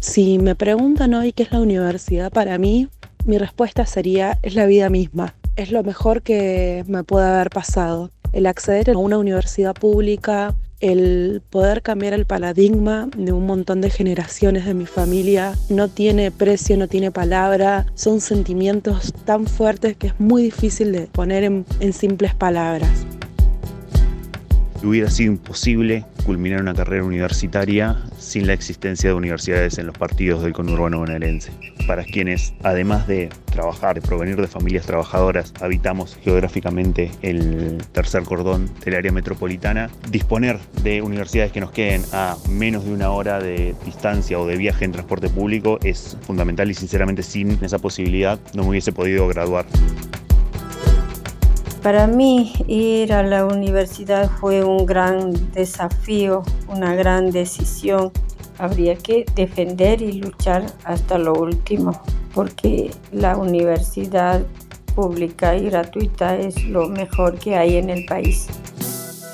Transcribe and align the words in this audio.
Si 0.00 0.38
me 0.38 0.54
preguntan 0.54 1.12
hoy 1.14 1.32
qué 1.32 1.42
es 1.42 1.50
la 1.50 1.60
universidad 1.60 2.30
para 2.30 2.56
mí, 2.56 2.88
mi 3.26 3.36
respuesta 3.36 3.84
sería 3.84 4.38
es 4.42 4.54
la 4.54 4.66
vida 4.66 4.88
misma. 4.90 5.34
Es 5.56 5.72
lo 5.72 5.82
mejor 5.82 6.22
que 6.22 6.84
me 6.86 7.02
puede 7.02 7.26
haber 7.26 7.50
pasado. 7.50 8.10
El 8.32 8.46
acceder 8.46 8.90
a 8.90 8.96
una 8.96 9.18
universidad 9.18 9.74
pública, 9.74 10.54
el 10.78 11.42
poder 11.50 11.82
cambiar 11.82 12.12
el 12.12 12.26
paradigma 12.26 13.08
de 13.16 13.32
un 13.32 13.44
montón 13.46 13.80
de 13.80 13.90
generaciones 13.90 14.66
de 14.66 14.74
mi 14.74 14.86
familia 14.86 15.54
no 15.68 15.88
tiene 15.88 16.30
precio, 16.30 16.76
no 16.76 16.86
tiene 16.86 17.10
palabra, 17.10 17.86
son 17.96 18.20
sentimientos 18.20 19.12
tan 19.24 19.48
fuertes 19.48 19.96
que 19.96 20.08
es 20.08 20.20
muy 20.20 20.44
difícil 20.44 20.92
de 20.92 21.08
poner 21.08 21.42
en, 21.42 21.66
en 21.80 21.92
simples 21.92 22.36
palabras. 22.36 23.04
Hubiera 24.82 25.10
sido 25.10 25.32
imposible 25.32 26.04
culminar 26.24 26.60
una 26.60 26.74
carrera 26.74 27.02
universitaria 27.04 27.96
sin 28.18 28.46
la 28.46 28.52
existencia 28.52 29.10
de 29.10 29.14
universidades 29.14 29.78
en 29.78 29.86
los 29.86 29.98
partidos 29.98 30.42
del 30.42 30.52
conurbano 30.52 30.98
bonaerense, 30.98 31.50
para 31.86 32.04
quienes, 32.04 32.54
además 32.62 33.06
de 33.08 33.28
trabajar 33.50 34.00
provenir 34.00 34.40
de 34.40 34.46
familias 34.46 34.86
trabajadoras, 34.86 35.52
habitamos 35.60 36.16
geográficamente 36.22 37.10
el 37.22 37.78
tercer 37.92 38.22
cordón 38.22 38.70
del 38.84 38.94
área 38.94 39.10
metropolitana, 39.10 39.90
disponer 40.10 40.58
de 40.82 41.02
universidades 41.02 41.50
que 41.50 41.60
nos 41.60 41.72
queden 41.72 42.02
a 42.12 42.36
menos 42.48 42.84
de 42.84 42.92
una 42.92 43.10
hora 43.10 43.40
de 43.40 43.74
distancia 43.84 44.38
o 44.38 44.46
de 44.46 44.56
viaje 44.56 44.84
en 44.84 44.92
transporte 44.92 45.28
público 45.28 45.78
es 45.82 46.16
fundamental 46.22 46.70
y 46.70 46.74
sinceramente 46.74 47.22
sin 47.22 47.58
esa 47.64 47.78
posibilidad 47.78 48.38
no 48.54 48.62
me 48.62 48.70
hubiese 48.70 48.92
podido 48.92 49.26
graduar. 49.26 49.66
Para 51.88 52.06
mí 52.06 52.52
ir 52.66 53.14
a 53.14 53.22
la 53.22 53.46
universidad 53.46 54.30
fue 54.30 54.62
un 54.62 54.84
gran 54.84 55.32
desafío, 55.52 56.42
una 56.68 56.94
gran 56.94 57.30
decisión. 57.30 58.12
Habría 58.58 58.94
que 58.94 59.24
defender 59.34 60.02
y 60.02 60.12
luchar 60.12 60.66
hasta 60.84 61.16
lo 61.16 61.32
último, 61.32 61.98
porque 62.34 62.90
la 63.10 63.38
universidad 63.38 64.42
pública 64.94 65.56
y 65.56 65.70
gratuita 65.70 66.36
es 66.36 66.62
lo 66.64 66.90
mejor 66.90 67.38
que 67.38 67.56
hay 67.56 67.76
en 67.76 67.88
el 67.88 68.04
país. 68.04 68.48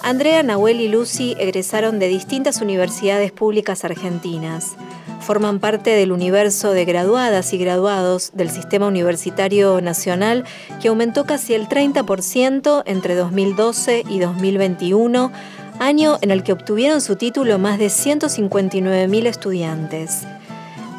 Andrea, 0.05 0.45
Nahuel 0.45 0.81
y 0.81 0.86
Lucy 0.86 1.34
egresaron 1.41 1.98
de 1.98 2.07
distintas 2.07 2.61
universidades 2.61 3.33
públicas 3.33 3.84
argentinas 3.84 4.77
forman 5.25 5.58
parte 5.58 5.91
del 5.91 6.12
universo 6.12 6.72
de 6.72 6.84
graduadas 6.84 7.55
y 7.55 7.58
graduados 7.58 8.30
del 8.34 8.50
Sistema 8.50 8.86
Universitario 8.86 9.80
Nacional 9.80 10.44
que 10.83 10.89
aumentó 10.89 11.25
casi 11.25 11.55
el 11.55 11.67
30% 11.67 12.83
entre 12.84 13.14
2012 13.14 14.05
y 14.08 14.19
2021, 14.20 15.33
año 15.80 16.19
en 16.20 16.30
el 16.30 16.42
que 16.42 16.52
obtuvieron 16.52 17.00
su 17.00 17.17
título 17.17 17.58
más 17.58 17.78
de 17.78 17.86
159.000 17.86 19.27
estudiantes. 19.27 20.27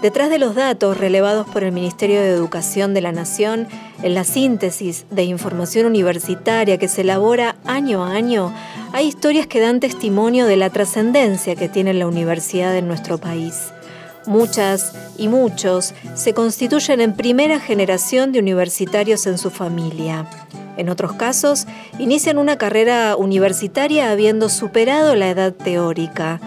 Detrás 0.01 0.29
de 0.29 0.39
los 0.39 0.55
datos 0.55 0.97
relevados 0.97 1.47
por 1.47 1.63
el 1.63 1.71
Ministerio 1.71 2.19
de 2.21 2.29
Educación 2.29 2.93
de 2.93 3.01
la 3.01 3.11
Nación, 3.11 3.67
en 4.03 4.13
la 4.13 4.23
síntesis 4.23 5.05
de 5.09 5.23
información 5.23 5.85
universitaria 5.85 6.77
que 6.77 6.87
se 6.87 7.01
elabora 7.01 7.55
año 7.65 8.03
a 8.03 8.11
año, 8.11 8.53
hay 8.91 9.07
historias 9.07 9.47
que 9.47 9.59
dan 9.59 9.79
testimonio 9.79 10.47
de 10.47 10.57
la 10.57 10.69
trascendencia 10.69 11.55
que 11.55 11.69
tiene 11.69 11.93
la 11.93 12.07
universidad 12.07 12.75
en 12.75 12.87
nuestro 12.87 13.17
país. 13.17 13.71
Muchas 14.27 14.93
y 15.17 15.27
muchos 15.27 15.93
se 16.15 16.33
constituyen 16.33 16.99
en 16.99 17.13
primera 17.13 17.59
generación 17.59 18.31
de 18.31 18.39
universitarios 18.39 19.27
en 19.27 19.37
su 19.37 19.51
familia. 19.51 20.27
En 20.77 20.89
otros 20.89 21.13
casos, 21.13 21.67
inician 21.99 22.37
una 22.37 22.57
carrera 22.57 23.15
universitaria 23.17 24.11
habiendo 24.11 24.49
superado 24.49 25.15
la 25.15 25.29
edad 25.29 25.53
teórica. 25.53 26.39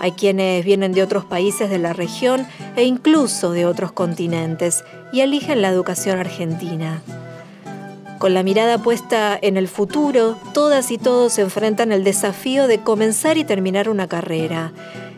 Hay 0.00 0.12
quienes 0.12 0.64
vienen 0.64 0.92
de 0.92 1.02
otros 1.02 1.24
países 1.24 1.70
de 1.70 1.78
la 1.78 1.92
región 1.92 2.46
e 2.76 2.84
incluso 2.84 3.50
de 3.50 3.66
otros 3.66 3.92
continentes 3.92 4.84
y 5.12 5.20
eligen 5.20 5.60
la 5.60 5.68
educación 5.68 6.18
argentina. 6.18 7.02
Con 8.18 8.32
la 8.32 8.42
mirada 8.42 8.78
puesta 8.78 9.38
en 9.40 9.56
el 9.56 9.68
futuro, 9.68 10.38
todas 10.54 10.90
y 10.90 10.98
todos 10.98 11.34
se 11.34 11.42
enfrentan 11.42 11.92
el 11.92 12.04
desafío 12.04 12.68
de 12.68 12.80
comenzar 12.80 13.36
y 13.38 13.44
terminar 13.44 13.88
una 13.88 14.08
carrera 14.08 14.72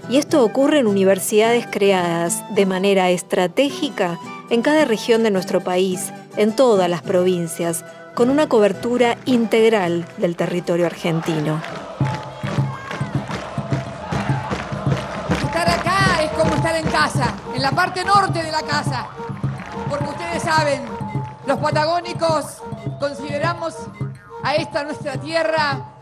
y 0.09 0.19
esto 0.19 0.45
ocurre 0.45 0.79
en 0.79 0.87
universidades 0.87 1.67
creadas 1.67 2.43
de 2.55 2.67
manera 2.67 3.11
estratégica 3.11 4.19
en 4.51 4.63
cada 4.63 4.85
región 4.85 5.23
de 5.23 5.31
nuestro 5.31 5.61
país, 5.61 6.13
en 6.37 6.55
todas 6.55 6.89
las 6.89 7.03
provincias, 7.03 7.85
con 8.15 8.31
una 8.31 8.49
cobertura 8.49 9.19
integral 9.25 10.07
del 10.19 10.37
territorio 10.37 10.87
argentino. 10.87 11.61
Estar 15.45 15.69
acá 15.69 16.23
es 16.23 16.31
como 16.31 16.55
estar 16.55 16.77
en 16.77 16.87
casa, 16.87 17.35
en 17.55 17.63
la 17.63 17.73
parte 17.73 18.05
norte 18.05 18.43
de 18.43 18.53
la 18.53 18.63
casa, 18.63 19.09
porque 19.91 20.05
ustedes 20.05 20.43
saben, 20.43 20.83
los 21.47 21.59
patagónicos 21.59 22.63
consideramos 23.01 23.75
a 24.45 24.55
esta 24.55 24.85
nuestra 24.85 25.21
tierra 25.21 25.93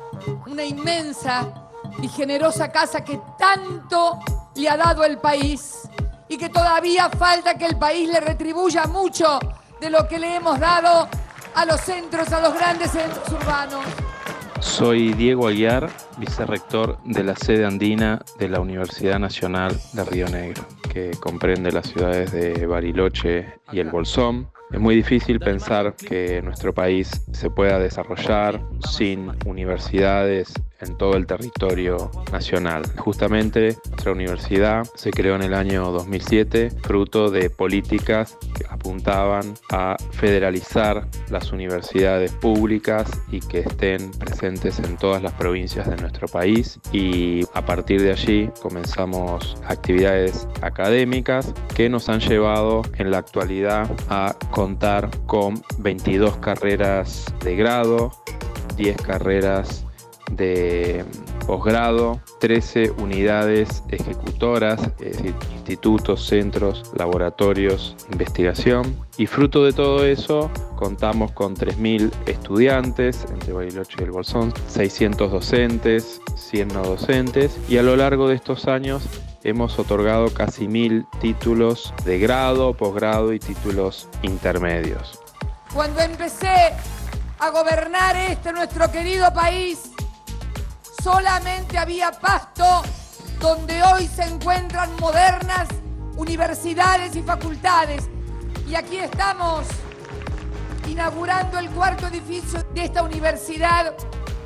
una 0.46 0.64
inmensa 0.64 1.63
y 2.02 2.08
generosa 2.08 2.70
casa 2.70 3.04
que 3.04 3.20
tanto 3.38 4.18
le 4.54 4.68
ha 4.68 4.76
dado 4.76 5.04
el 5.04 5.18
país 5.18 5.88
y 6.28 6.36
que 6.36 6.48
todavía 6.48 7.08
falta 7.10 7.56
que 7.56 7.66
el 7.66 7.76
país 7.76 8.08
le 8.08 8.20
retribuya 8.20 8.86
mucho 8.86 9.38
de 9.80 9.90
lo 9.90 10.06
que 10.08 10.18
le 10.18 10.36
hemos 10.36 10.58
dado 10.58 11.08
a 11.54 11.64
los 11.64 11.80
centros, 11.80 12.32
a 12.32 12.40
los 12.40 12.54
grandes 12.54 12.90
centros 12.90 13.28
urbanos. 13.30 13.84
Soy 14.60 15.12
Diego 15.12 15.48
Aguiar, 15.48 15.90
vicerrector 16.16 16.98
de 17.04 17.22
la 17.22 17.36
sede 17.36 17.66
andina 17.66 18.22
de 18.38 18.48
la 18.48 18.60
Universidad 18.60 19.18
Nacional 19.18 19.78
de 19.92 20.04
Río 20.04 20.26
Negro, 20.28 20.64
que 20.90 21.10
comprende 21.20 21.70
las 21.70 21.86
ciudades 21.86 22.32
de 22.32 22.66
Bariloche 22.66 23.58
y 23.72 23.80
El 23.80 23.90
Bolsón, 23.90 24.48
es 24.74 24.80
muy 24.80 24.96
difícil 24.96 25.38
pensar 25.38 25.94
que 25.94 26.42
nuestro 26.42 26.74
país 26.74 27.08
se 27.30 27.48
pueda 27.48 27.78
desarrollar 27.78 28.60
sin 28.90 29.30
universidades 29.46 30.52
en 30.84 30.96
todo 30.96 31.16
el 31.16 31.26
territorio 31.26 32.10
nacional. 32.32 32.82
Justamente 32.96 33.76
nuestra 33.90 34.12
universidad 34.12 34.84
se 34.94 35.10
creó 35.10 35.36
en 35.36 35.42
el 35.42 35.54
año 35.54 35.90
2007 35.90 36.70
fruto 36.82 37.30
de 37.30 37.50
políticas 37.50 38.36
que 38.56 38.64
apuntaban 38.68 39.54
a 39.70 39.96
federalizar 40.12 41.06
las 41.30 41.52
universidades 41.52 42.32
públicas 42.32 43.10
y 43.30 43.40
que 43.40 43.60
estén 43.60 44.10
presentes 44.12 44.78
en 44.78 44.96
todas 44.96 45.22
las 45.22 45.32
provincias 45.32 45.88
de 45.88 45.96
nuestro 45.96 46.28
país 46.28 46.78
y 46.92 47.44
a 47.54 47.64
partir 47.64 48.02
de 48.02 48.12
allí 48.12 48.50
comenzamos 48.60 49.56
actividades 49.66 50.48
académicas 50.62 51.52
que 51.74 51.88
nos 51.88 52.08
han 52.08 52.20
llevado 52.20 52.82
en 52.98 53.10
la 53.10 53.18
actualidad 53.18 53.90
a 54.08 54.36
contar 54.50 55.10
con 55.26 55.62
22 55.78 56.36
carreras 56.38 57.26
de 57.42 57.56
grado, 57.56 58.12
10 58.76 58.96
carreras 58.96 59.83
de 60.36 61.04
posgrado, 61.46 62.20
13 62.40 62.90
unidades 62.92 63.82
ejecutoras, 63.88 64.80
es 65.00 65.16
decir, 65.16 65.34
institutos, 65.54 66.26
centros, 66.26 66.92
laboratorios, 66.96 67.96
investigación. 68.12 68.96
Y 69.16 69.26
fruto 69.26 69.64
de 69.64 69.72
todo 69.72 70.04
eso, 70.04 70.50
contamos 70.76 71.32
con 71.32 71.54
3.000 71.54 72.10
estudiantes 72.26 73.26
entre 73.32 73.52
Bariloche 73.52 73.96
y 74.00 74.02
el 74.04 74.10
Bolsón, 74.10 74.52
600 74.68 75.30
docentes, 75.30 76.20
100 76.36 76.68
no 76.68 76.82
docentes, 76.82 77.58
y 77.68 77.78
a 77.78 77.82
lo 77.82 77.96
largo 77.96 78.28
de 78.28 78.34
estos 78.34 78.66
años 78.66 79.08
hemos 79.44 79.78
otorgado 79.78 80.32
casi 80.32 80.66
mil 80.66 81.06
títulos 81.20 81.94
de 82.04 82.18
grado, 82.18 82.74
posgrado 82.74 83.32
y 83.32 83.38
títulos 83.38 84.08
intermedios. 84.22 85.20
Cuando 85.72 86.00
empecé 86.00 86.72
a 87.38 87.50
gobernar 87.50 88.16
este 88.16 88.52
nuestro 88.52 88.90
querido 88.90 89.32
país, 89.32 89.90
solamente 91.04 91.76
había 91.76 92.10
pasto 92.12 92.82
donde 93.38 93.82
hoy 93.82 94.08
se 94.08 94.22
encuentran 94.22 94.88
modernas 94.98 95.68
universidades 96.16 97.14
y 97.14 97.22
facultades. 97.22 98.08
Y 98.66 98.74
aquí 98.74 98.96
estamos 98.96 99.66
inaugurando 100.88 101.58
el 101.58 101.68
cuarto 101.68 102.06
edificio 102.06 102.62
de 102.72 102.84
esta 102.84 103.02
universidad 103.02 103.94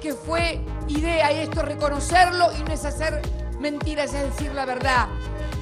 que 0.03 0.15
fue 0.15 0.61
idea, 0.89 1.31
y 1.31 1.39
esto 1.43 1.63
reconocerlo 1.63 2.53
y 2.59 2.65
no 2.65 2.73
es 2.73 2.85
hacer 2.85 3.23
mentiras, 3.61 4.13
es 4.13 4.25
decir 4.25 4.53
la 4.53 4.65
verdad. 4.65 5.07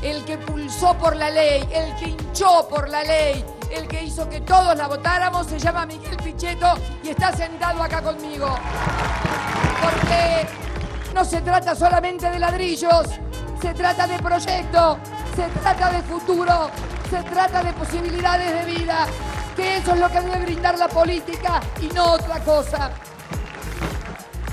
El 0.02 0.24
que 0.24 0.38
pulsó 0.38 0.96
por 0.96 1.14
la 1.14 1.28
ley, 1.28 1.68
el 1.74 1.94
que 1.96 2.08
hinchó 2.08 2.68
por 2.70 2.88
la 2.88 3.02
ley, 3.02 3.44
el 3.70 3.86
que 3.86 4.02
hizo 4.02 4.26
que 4.30 4.40
todos 4.40 4.74
la 4.74 4.88
votáramos 4.88 5.46
se 5.46 5.58
llama 5.58 5.84
Miguel 5.84 6.16
Pichetto 6.16 6.78
y 7.04 7.10
está 7.10 7.36
sentado 7.36 7.82
acá 7.82 8.00
conmigo. 8.00 8.48
Porque 9.82 10.65
no 11.16 11.24
se 11.24 11.40
trata 11.40 11.74
solamente 11.74 12.28
de 12.28 12.38
ladrillos, 12.38 13.06
se 13.62 13.72
trata 13.72 14.06
de 14.06 14.18
proyecto, 14.18 14.98
se 15.34 15.46
trata 15.60 15.90
de 15.90 16.02
futuro, 16.02 16.70
se 17.08 17.22
trata 17.22 17.62
de 17.62 17.72
posibilidades 17.72 18.52
de 18.52 18.74
vida, 18.74 19.06
que 19.56 19.78
eso 19.78 19.94
es 19.94 19.98
lo 19.98 20.10
que 20.10 20.20
debe 20.20 20.44
brindar 20.44 20.78
la 20.78 20.88
política 20.88 21.62
y 21.80 21.86
no 21.94 22.12
otra 22.12 22.38
cosa. 22.40 22.90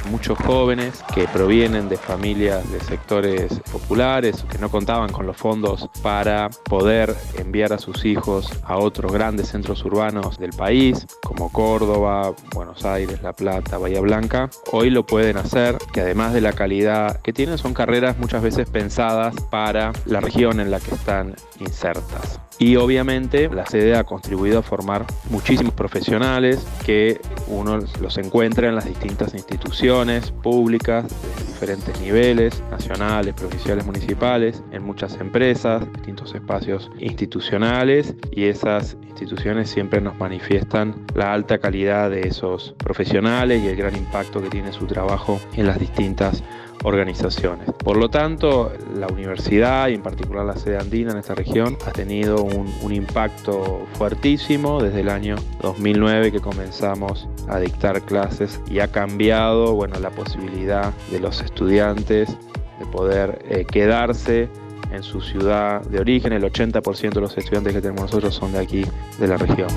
Muchos 0.09 0.37
jóvenes 0.39 1.03
que 1.13 1.27
provienen 1.27 1.89
de 1.89 1.97
familias 1.97 2.69
de 2.71 2.79
sectores 2.81 3.59
populares 3.71 4.43
que 4.49 4.57
no 4.57 4.69
contaban 4.69 5.11
con 5.11 5.25
los 5.25 5.37
fondos 5.37 5.89
para 6.01 6.49
poder 6.65 7.15
enviar 7.37 7.73
a 7.73 7.77
sus 7.77 8.05
hijos 8.05 8.49
a 8.63 8.77
otros 8.77 9.11
grandes 9.11 9.49
centros 9.49 9.83
urbanos 9.85 10.37
del 10.37 10.51
país, 10.51 11.05
como 11.23 11.51
Córdoba, 11.51 12.33
Buenos 12.53 12.85
Aires, 12.85 13.21
La 13.21 13.33
Plata, 13.33 13.77
Bahía 13.77 14.01
Blanca, 14.01 14.49
hoy 14.71 14.89
lo 14.89 15.05
pueden 15.05 15.37
hacer, 15.37 15.77
que 15.91 16.01
además 16.01 16.33
de 16.33 16.41
la 16.41 16.53
calidad 16.53 17.21
que 17.21 17.33
tienen, 17.33 17.57
son 17.57 17.73
carreras 17.73 18.17
muchas 18.17 18.41
veces 18.41 18.69
pensadas 18.69 19.35
para 19.49 19.93
la 20.05 20.19
región 20.19 20.59
en 20.59 20.71
la 20.71 20.79
que 20.79 20.95
están 20.95 21.35
insertas. 21.59 22.39
Y 22.59 22.75
obviamente 22.75 23.49
la 23.49 23.65
sede 23.65 23.95
ha 23.95 24.03
contribuido 24.03 24.59
a 24.59 24.63
formar 24.63 25.05
muchísimos 25.29 25.73
profesionales 25.73 26.65
que 26.85 27.19
uno 27.47 27.79
los 27.99 28.17
encuentra 28.17 28.69
en 28.69 28.75
las 28.75 28.85
distintas 28.85 29.33
instituciones 29.33 30.31
públicas 30.31 31.05
de 31.07 31.45
diferentes 31.45 31.99
niveles, 32.01 32.63
nacionales, 32.71 33.33
provinciales, 33.33 33.85
municipales, 33.85 34.63
en 34.71 34.83
muchas 34.83 35.19
empresas, 35.19 35.91
distintos 35.93 36.35
espacios 36.35 36.91
institucionales 36.99 38.15
y 38.31 38.45
esas 38.45 38.97
instituciones 39.09 39.69
siempre 39.69 40.01
nos 40.01 40.17
manifiestan 40.17 41.05
la 41.15 41.33
alta 41.33 41.57
calidad 41.57 42.09
de 42.09 42.27
esos 42.27 42.75
profesionales 42.77 43.63
y 43.63 43.67
el 43.67 43.75
gran 43.75 43.95
impacto 43.95 44.41
que 44.41 44.49
tiene 44.49 44.73
su 44.73 44.85
trabajo 44.87 45.39
en 45.55 45.67
las 45.67 45.79
distintas 45.79 46.43
organizaciones. 46.83 47.69
Por 47.83 47.97
lo 47.97 48.09
tanto, 48.09 48.71
la 48.95 49.07
universidad 49.07 49.87
y 49.87 49.95
en 49.95 50.01
particular 50.01 50.45
la 50.45 50.55
sede 50.55 50.77
andina 50.77 51.11
en 51.11 51.17
esta 51.17 51.35
región 51.35 51.77
ha 51.85 51.91
tenido 51.91 52.43
un, 52.43 52.93
impacto 52.93 53.87
fuertísimo 53.93 54.81
desde 54.81 54.99
el 54.99 55.09
año 55.09 55.35
2009 55.61 56.31
que 56.31 56.39
comenzamos 56.39 57.27
a 57.47 57.57
dictar 57.59 58.01
clases 58.03 58.61
y 58.69 58.79
ha 58.79 58.91
cambiado 58.91 59.73
bueno, 59.73 59.99
la 59.99 60.11
posibilidad 60.11 60.93
de 61.09 61.19
los 61.19 61.41
estudiantes 61.41 62.37
de 62.79 62.85
poder 62.85 63.43
eh, 63.49 63.65
quedarse 63.65 64.47
en 64.91 65.01
su 65.01 65.21
ciudad 65.21 65.81
de 65.81 65.99
origen. 65.99 66.33
El 66.33 66.43
80% 66.43 67.13
de 67.13 67.21
los 67.21 67.37
estudiantes 67.37 67.73
que 67.73 67.81
tenemos 67.81 68.03
nosotros 68.03 68.35
son 68.35 68.51
de 68.51 68.59
aquí, 68.59 68.85
de 69.19 69.27
la 69.27 69.37
región. 69.37 69.69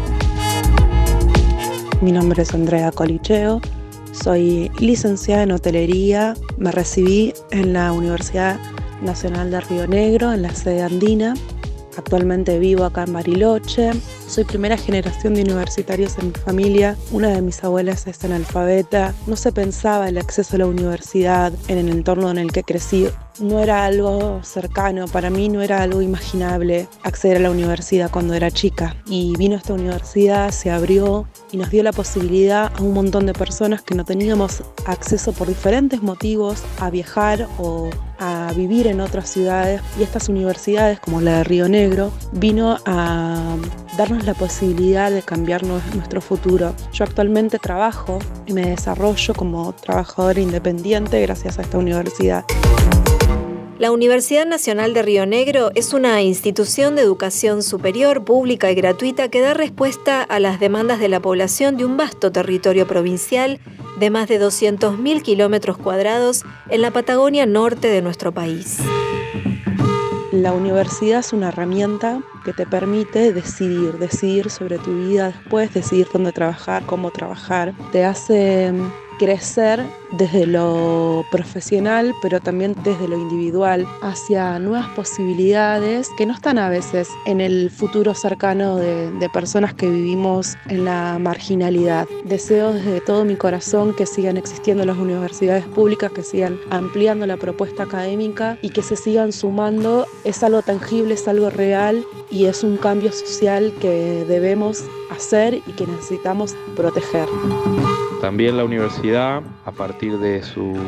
Mi 2.03 2.13
nombre 2.13 2.43
es 2.43 2.53
Andrea 2.53 2.93
Colicheo, 2.93 3.61
soy 4.23 4.71
licenciada 4.81 5.43
en 5.43 5.53
hotelería, 5.53 6.35
me 6.59 6.73
recibí 6.73 7.33
en 7.51 7.73
la 7.73 7.93
Universidad 7.93 8.59
Nacional 9.03 9.51
de 9.51 9.61
Río 9.61 9.87
Negro, 9.87 10.33
en 10.33 10.43
la 10.43 10.55
sede 10.55 10.83
andina. 10.83 11.35
Actualmente 11.97 12.59
vivo 12.59 12.85
acá 12.85 13.05
en 13.05 13.13
Bariloche. 13.13 13.93
Soy 14.29 14.45
primera 14.45 14.77
generación 14.77 15.35
de 15.35 15.43
universitarios 15.43 16.19
en 16.19 16.29
mi 16.29 16.35
familia. 16.35 16.97
Una 17.11 17.29
de 17.29 17.43
mis 17.43 17.63
abuelas 17.65 18.07
es 18.07 18.25
analfabeta. 18.25 19.15
No 19.27 19.37
se 19.37 19.53
pensaba 19.53 20.09
el 20.09 20.19
acceso 20.19 20.57
a 20.57 20.59
la 20.61 20.67
universidad 20.67 21.53
en 21.69 21.79
el 21.79 21.89
entorno 21.89 22.31
en 22.31 22.39
el 22.39 22.53
que 22.53 22.65
crecí 22.65 23.09
no 23.41 23.61
era 23.61 23.85
algo 23.85 24.41
cercano, 24.43 25.07
para 25.07 25.31
mí 25.31 25.49
no 25.49 25.63
era 25.63 25.83
algo 25.83 26.01
imaginable 26.01 26.89
acceder 27.03 27.39
a 27.39 27.41
la 27.41 27.51
universidad 27.51 28.11
cuando 28.11 28.35
era 28.35 28.51
chica. 28.51 28.97
Y 29.07 29.35
vino 29.37 29.57
esta 29.57 29.75
universidad, 29.75 30.51
se 30.51 30.71
abrió 30.71 31.29
y 31.53 31.57
nos 31.57 31.71
dio 31.71 31.83
la 31.83 31.93
posibilidad 31.93 32.73
a 32.75 32.83
un 32.83 32.95
montón 32.95 33.27
de 33.27 33.33
personas 33.33 33.83
que 33.83 33.95
no 33.95 34.05
teníamos 34.05 34.63
acceso 34.87 35.33
por 35.33 35.49
diferentes 35.49 36.03
motivos 36.03 36.63
a 36.81 36.91
viajar 36.91 37.47
o 37.59 37.91
a 38.19 38.53
vivir 38.55 38.87
en 38.87 39.01
otras 39.01 39.31
ciudades 39.31 39.81
y 39.99 40.03
estas 40.03 40.29
universidades 40.29 41.01
como 41.01 41.21
la 41.21 41.39
de 41.39 41.45
Río 41.45 41.69
Negro 41.69 42.13
vino 42.33 42.79
a 42.87 43.57
darnos 43.97 44.25
la 44.25 44.35
posibilidad 44.35 45.11
de 45.11 45.23
cambiar 45.23 45.65
nuestro 45.65 46.21
futuro. 46.21 46.75
Yo 46.93 47.05
actualmente 47.05 47.59
trabajo 47.59 48.19
y 48.47 48.53
me 48.53 48.71
desarrollo 48.71 49.35
como 49.35 49.73
trabajadora 49.75 50.41
independiente 50.41 51.21
gracias 51.23 51.59
a 51.59 51.63
esta 51.63 51.79
universidad. 51.79 52.45
La 53.79 53.91
Universidad 53.91 54.47
Nacional 54.47 54.95
de 54.95 55.03
Río 55.03 55.27
Negro 55.27 55.71
es 55.75 55.93
una 55.93 56.23
institución 56.23 56.97
de 56.97 57.03
educación 57.03 57.63
superior, 57.63 58.25
pública 58.25 58.71
y 58.71 58.75
gratuita 58.75 59.29
que 59.29 59.43
da 59.43 59.53
respuesta 59.53 60.23
a 60.23 60.41
las 60.41 60.59
demandas 60.61 60.99
de 60.99 61.11
la 61.11 61.21
población 61.21 61.77
de 61.77 61.85
un 61.85 61.99
vasto 61.99 62.33
territorio 62.33 62.87
provincial 62.87 63.61
de 63.97 64.11
más 64.11 64.29
de 64.29 64.41
200.000 64.41 65.23
kilómetros 65.23 65.79
cuadrados 65.79 66.45
en 66.69 66.83
la 66.83 66.91
Patagonia 66.91 67.47
norte 67.47 67.89
de 67.89 68.03
nuestro 68.03 68.33
país. 68.33 68.79
La 70.33 70.53
universidad 70.53 71.21
es 71.21 71.33
una 71.33 71.49
herramienta 71.49 72.21
que 72.45 72.53
te 72.53 72.67
permite 72.67 73.33
decidir, 73.33 73.99
decidir 73.99 74.51
sobre 74.51 74.79
tu 74.79 74.95
vida 74.95 75.29
después, 75.29 75.73
decidir 75.73 76.09
dónde 76.13 76.33
trabajar, 76.33 76.85
cómo 76.85 77.11
trabajar. 77.11 77.73
Te 77.91 78.05
hace 78.05 78.73
crecer 79.19 79.83
desde 80.13 80.47
lo 80.47 81.25
profesional, 81.31 82.15
pero 82.23 82.41
también 82.41 82.75
desde 82.85 83.09
lo 83.09 83.19
individual, 83.19 83.87
hacia 84.03 84.59
nuevas 84.59 84.89
posibilidades 84.91 86.09
que 86.17 86.27
no 86.27 86.35
están 86.35 86.59
a 86.59 86.69
veces 86.69 87.09
en 87.27 87.41
el 87.41 87.71
futuro 87.71 88.15
cercano 88.15 88.77
de, 88.77 89.27
personas 89.33 89.75
que 89.75 89.91
vivimos 89.91 90.57
en 90.69 90.85
la 90.85 91.19
marginalidad. 91.19 92.07
Deseo 92.25 92.73
desde 92.73 93.01
todo 93.01 93.25
mi 93.25 93.35
corazón 93.35 93.93
que 93.93 94.07
sigan 94.07 94.37
existiendo 94.37 94.85
las 94.85 94.97
universidades 94.97 95.65
públicas, 95.67 96.13
que 96.13 96.23
sigan 96.23 96.59
ampliando 96.71 97.27
la 97.27 97.37
propuesta 97.37 97.83
académica 97.83 98.57
y 98.63 98.71
que 98.71 98.83
se 98.83 98.95
sigan 98.95 99.33
sumando. 99.33 100.07
Es 100.25 100.45
algo 100.45 100.63
tangible, 100.63 101.15
es 101.15 101.27
algo 101.27 101.51
real 101.51 102.05
y 102.31 102.47
es 102.47 102.63
un 102.63 102.77
cambio 102.77 103.11
social 103.11 103.75
que 103.81 104.25
debemos 104.29 104.85
hacer 105.11 105.55
y 105.55 105.73
que 105.73 105.87
necesitamos 105.87 106.55
proteger. 106.77 107.29
También 108.21 108.57
la 108.57 108.65
a 109.15 109.71
partir 109.77 110.19
de 110.19 110.43
sus 110.43 110.79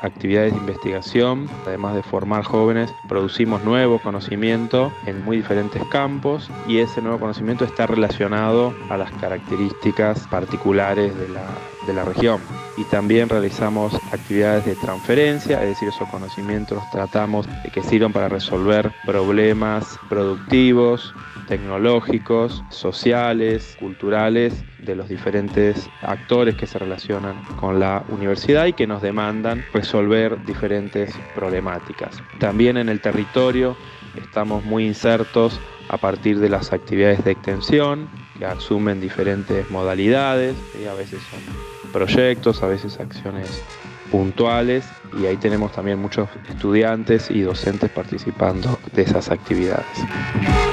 actividades 0.00 0.52
de 0.52 0.58
investigación, 0.58 1.46
además 1.66 1.94
de 1.94 2.02
formar 2.02 2.42
jóvenes, 2.42 2.90
producimos 3.06 3.62
nuevo 3.64 3.98
conocimiento 3.98 4.90
en 5.04 5.22
muy 5.24 5.38
diferentes 5.38 5.82
campos 5.90 6.50
y 6.66 6.78
ese 6.78 7.02
nuevo 7.02 7.18
conocimiento 7.18 7.64
está 7.64 7.86
relacionado 7.86 8.74
a 8.88 8.96
las 8.96 9.10
características 9.12 10.26
particulares 10.28 11.14
de 11.18 11.28
la, 11.28 11.44
de 11.86 11.92
la 11.92 12.04
región. 12.04 12.40
Y 12.78 12.84
también 12.84 13.28
realizamos 13.28 13.94
actividades 14.10 14.64
de 14.64 14.74
transferencia, 14.76 15.62
es 15.62 15.70
decir, 15.70 15.88
esos 15.88 16.08
conocimientos 16.08 16.82
tratamos 16.92 17.46
de 17.62 17.70
que 17.70 17.82
sirvan 17.82 18.12
para 18.12 18.28
resolver 18.28 18.92
problemas 19.04 19.98
productivos, 20.08 21.14
tecnológicos, 21.46 22.64
sociales, 22.68 23.76
culturales 23.78 24.64
de 24.78 24.96
los 24.96 25.08
diferentes 25.08 25.88
actores 26.02 26.54
que 26.56 26.66
se 26.66 26.78
relacionan 26.78 27.36
con 27.56 27.80
la 27.80 28.04
universidad 28.08 28.66
y 28.66 28.72
que 28.72 28.86
nos 28.86 29.02
demandan 29.02 29.64
resolver 29.72 30.44
diferentes 30.44 31.14
problemáticas. 31.34 32.22
También 32.38 32.76
en 32.76 32.88
el 32.88 33.00
territorio 33.00 33.76
estamos 34.16 34.64
muy 34.64 34.86
insertos 34.86 35.60
a 35.88 35.96
partir 35.96 36.40
de 36.40 36.48
las 36.48 36.72
actividades 36.72 37.24
de 37.24 37.32
extensión 37.32 38.08
que 38.38 38.44
asumen 38.44 39.00
diferentes 39.00 39.70
modalidades 39.70 40.56
y 40.80 40.86
a 40.86 40.94
veces 40.94 41.22
son 41.30 41.92
proyectos, 41.92 42.62
a 42.62 42.66
veces 42.66 42.98
acciones 43.00 43.62
puntuales 44.10 44.88
y 45.18 45.26
ahí 45.26 45.36
tenemos 45.36 45.72
también 45.72 45.98
muchos 45.98 46.28
estudiantes 46.48 47.30
y 47.30 47.40
docentes 47.40 47.90
participando 47.90 48.78
de 48.94 49.02
esas 49.02 49.30
actividades. 49.30 50.65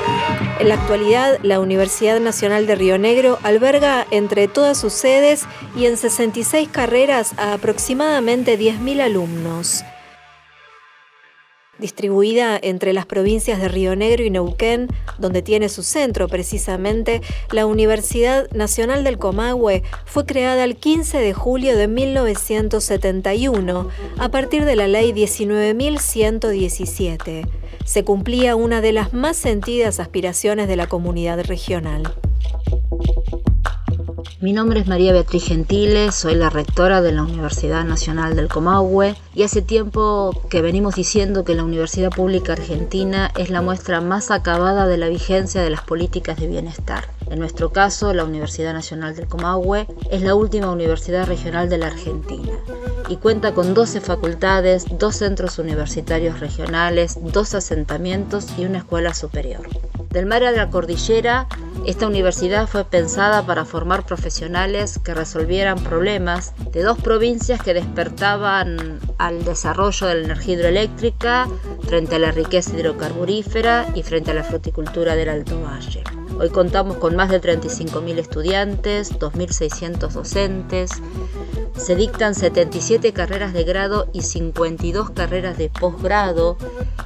En 0.63 0.69
la 0.69 0.75
actualidad, 0.75 1.39
la 1.43 1.59
Universidad 1.59 2.21
Nacional 2.21 2.65
de 2.67 2.75
Río 2.75 2.97
Negro 2.97 3.37
alberga 3.43 4.07
entre 4.11 4.47
todas 4.47 4.77
sus 4.77 4.93
sedes 4.93 5.43
y 5.75 5.87
en 5.87 5.97
66 5.97 6.69
carreras 6.69 7.33
a 7.37 7.51
aproximadamente 7.51 8.57
10.000 8.57 9.01
alumnos. 9.01 9.83
Distribuida 11.79 12.59
entre 12.61 12.93
las 12.93 13.05
provincias 13.05 13.59
de 13.59 13.67
Río 13.67 13.95
Negro 13.95 14.23
y 14.23 14.29
Neuquén, 14.29 14.87
donde 15.17 15.41
tiene 15.41 15.69
su 15.69 15.81
centro 15.83 16.27
precisamente, 16.27 17.21
la 17.51 17.65
Universidad 17.65 18.47
Nacional 18.51 19.03
del 19.03 19.17
Comahue 19.17 19.81
fue 20.05 20.25
creada 20.25 20.63
el 20.63 20.75
15 20.75 21.17
de 21.17 21.33
julio 21.33 21.75
de 21.75 21.87
1971 21.87 23.89
a 24.17 24.29
partir 24.29 24.65
de 24.65 24.75
la 24.75 24.87
Ley 24.87 25.13
19.117 25.13 27.47
se 27.85 28.03
cumplía 28.03 28.55
una 28.55 28.81
de 28.81 28.93
las 28.93 29.13
más 29.13 29.37
sentidas 29.37 29.99
aspiraciones 29.99 30.67
de 30.67 30.75
la 30.75 30.87
comunidad 30.87 31.43
regional. 31.43 32.03
Mi 34.43 34.51
nombre 34.51 34.81
es 34.81 34.87
María 34.87 35.13
Beatriz 35.13 35.45
Gentile, 35.45 36.11
soy 36.11 36.35
la 36.35 36.49
rectora 36.49 37.01
de 37.01 37.13
la 37.13 37.23
Universidad 37.23 37.85
Nacional 37.85 38.35
del 38.35 38.49
Comahue 38.49 39.15
y 39.33 39.43
hace 39.43 39.61
tiempo 39.61 40.37
que 40.49 40.61
venimos 40.61 40.95
diciendo 40.95 41.45
que 41.45 41.55
la 41.55 41.63
Universidad 41.63 42.09
Pública 42.09 42.51
Argentina 42.51 43.31
es 43.37 43.49
la 43.49 43.61
muestra 43.61 44.01
más 44.01 44.31
acabada 44.31 44.85
de 44.85 44.97
la 44.97 45.07
vigencia 45.07 45.61
de 45.61 45.69
las 45.69 45.83
políticas 45.83 46.41
de 46.41 46.47
bienestar. 46.47 47.07
En 47.29 47.39
nuestro 47.39 47.71
caso, 47.71 48.13
la 48.13 48.25
Universidad 48.25 48.73
Nacional 48.73 49.15
del 49.15 49.29
Comahue 49.29 49.87
es 50.11 50.21
la 50.23 50.35
última 50.35 50.71
universidad 50.71 51.25
regional 51.25 51.69
de 51.69 51.77
la 51.77 51.87
Argentina 51.87 52.51
y 53.07 53.15
cuenta 53.15 53.53
con 53.53 53.73
12 53.73 54.01
facultades, 54.01 54.83
dos 54.99 55.15
centros 55.15 55.57
universitarios 55.57 56.41
regionales, 56.41 57.17
dos 57.21 57.53
asentamientos 57.53 58.47
y 58.57 58.65
una 58.65 58.79
escuela 58.79 59.13
superior. 59.13 59.61
Del 60.13 60.27
mar 60.27 60.43
a 60.43 60.51
la 60.51 60.69
cordillera, 60.69 61.47
esta 61.87 62.05
universidad 62.05 62.67
fue 62.67 62.85
pensada 62.85 63.47
para 63.47 63.65
formar 63.65 64.05
profesionales 64.05 64.99
que 65.03 65.15
resolvieran 65.15 65.83
problemas 65.83 66.53
de 66.71 66.83
dos 66.83 66.99
provincias 66.99 67.59
que 67.59 67.73
despertaban 67.73 68.99
al 69.17 69.43
desarrollo 69.43 70.05
de 70.05 70.13
la 70.13 70.25
energía 70.25 70.53
hidroeléctrica 70.53 71.47
frente 71.87 72.17
a 72.17 72.19
la 72.19 72.31
riqueza 72.31 72.77
hidrocarburífera 72.77 73.87
y 73.95 74.03
frente 74.03 74.29
a 74.29 74.35
la 74.35 74.43
fruticultura 74.43 75.15
del 75.15 75.29
Alto 75.29 75.59
Valle. 75.59 76.03
Hoy 76.39 76.49
contamos 76.49 76.97
con 76.97 77.15
más 77.15 77.29
de 77.29 77.41
35.000 77.41 78.17
estudiantes, 78.17 79.13
2.600 79.19 80.09
docentes, 80.09 80.91
se 81.77 81.95
dictan 81.95 82.35
77 82.35 83.13
carreras 83.13 83.53
de 83.53 83.63
grado 83.63 84.07
y 84.13 84.21
52 84.21 85.11
carreras 85.11 85.57
de 85.57 85.69
posgrado 85.69 86.57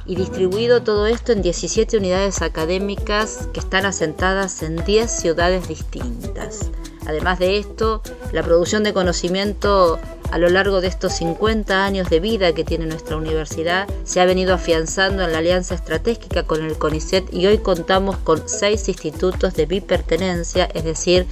y 0.06 0.16
distribuido 0.16 0.82
todo 0.82 1.06
esto 1.06 1.32
en 1.32 1.42
17 1.42 1.96
unidades 1.98 2.42
académicas 2.42 3.48
que 3.52 3.60
están 3.60 3.86
asentadas 3.86 4.62
en 4.62 4.76
10 4.84 5.10
ciudades 5.10 5.68
distintas. 5.68 6.70
Además 7.06 7.38
de 7.38 7.58
esto, 7.58 8.02
la 8.32 8.42
producción 8.42 8.82
de 8.82 8.92
conocimiento 8.92 9.98
a 10.30 10.38
lo 10.38 10.48
largo 10.48 10.80
de 10.80 10.88
estos 10.88 11.14
50 11.14 11.84
años 11.84 12.10
de 12.10 12.20
vida 12.20 12.52
que 12.52 12.64
tiene 12.64 12.86
nuestra 12.86 13.16
universidad 13.16 13.88
se 14.04 14.20
ha 14.20 14.24
venido 14.24 14.54
afianzando 14.54 15.22
en 15.22 15.32
la 15.32 15.38
alianza 15.38 15.74
estratégica 15.74 16.42
con 16.42 16.64
el 16.64 16.76
CONICET 16.76 17.32
y 17.32 17.46
hoy 17.46 17.58
contamos 17.58 18.16
con 18.18 18.48
seis 18.48 18.88
institutos 18.88 19.54
de 19.54 19.66
bipertenencia, 19.66 20.66
es 20.74 20.84
decir, 20.84 21.26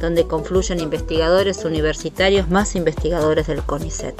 donde 0.00 0.26
confluyen 0.26 0.80
investigadores 0.80 1.64
universitarios 1.64 2.48
más 2.48 2.76
investigadores 2.76 3.46
del 3.46 3.62
CONICET. 3.62 4.14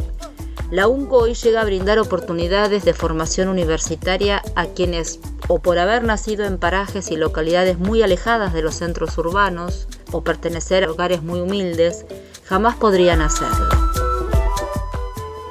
La 0.70 0.88
UNCO 0.88 1.18
hoy 1.18 1.34
llega 1.34 1.60
a 1.60 1.64
brindar 1.64 2.00
oportunidades 2.00 2.84
de 2.84 2.92
formación 2.92 3.48
universitaria 3.48 4.42
a 4.56 4.66
quienes, 4.66 5.20
o 5.46 5.60
por 5.60 5.78
haber 5.78 6.02
nacido 6.02 6.44
en 6.44 6.58
parajes 6.58 7.12
y 7.12 7.16
localidades 7.16 7.78
muy 7.78 8.02
alejadas 8.02 8.52
de 8.52 8.62
los 8.62 8.74
centros 8.74 9.16
urbanos, 9.16 9.86
o 10.10 10.24
pertenecer 10.24 10.82
a 10.82 10.90
hogares 10.90 11.22
muy 11.22 11.40
humildes, 11.40 12.04
jamás 12.44 12.74
podrían 12.74 13.20
hacerlo. 13.20 13.85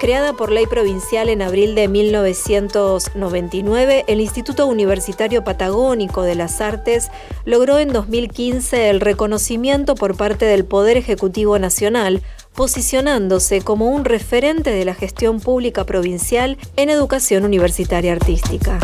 Creada 0.06 0.34
por 0.34 0.52
ley 0.52 0.68
provincial 0.68 1.30
en 1.30 1.42
abril 1.42 1.74
de 1.74 1.88
1999, 1.88 4.06
el 4.08 4.22
Instituto 4.22 4.68
Universitario 4.68 5.44
Patagónico 5.44 6.22
de 6.22 6.36
las 6.36 6.62
Artes 6.62 7.10
logró 7.44 7.80
en 7.80 7.92
2015 7.92 8.92
el 8.92 9.02
reconocimiento 9.02 9.96
por 9.96 10.16
parte 10.16 10.46
del 10.46 10.64
Poder 10.64 10.96
Ejecutivo 10.96 11.58
Nacional, 11.58 12.22
posicionándose 12.54 13.62
como 13.62 13.90
un 13.90 14.06
referente 14.06 14.70
de 14.70 14.86
la 14.86 14.94
gestión 14.94 15.40
pública 15.40 15.86
provincial 15.86 16.60
en 16.76 16.92
educación 16.92 17.44
universitaria 17.44 18.12
artística. 18.12 18.78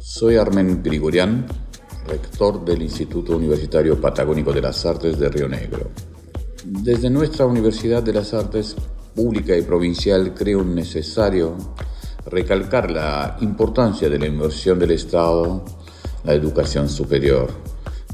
Soy 0.00 0.34
Armen 0.34 0.82
Grigorian, 0.82 1.46
rector 2.08 2.64
del 2.64 2.82
Instituto 2.82 3.36
Universitario 3.36 4.00
Patagónico 4.00 4.52
de 4.52 4.62
las 4.62 4.84
Artes 4.84 5.16
de 5.16 5.28
Río 5.28 5.48
Negro. 5.48 5.92
Desde 6.64 7.08
nuestra 7.08 7.46
Universidad 7.46 8.02
de 8.02 8.14
las 8.14 8.34
Artes 8.34 8.74
pública 9.20 9.54
y 9.54 9.60
provincial 9.60 10.32
creo 10.32 10.64
necesario 10.64 11.54
recalcar 12.24 12.90
la 12.90 13.36
importancia 13.42 14.08
de 14.08 14.18
la 14.18 14.26
inversión 14.26 14.78
del 14.78 14.92
Estado 14.92 15.62
en 16.22 16.26
la 16.26 16.32
educación 16.32 16.88
superior. 16.88 17.50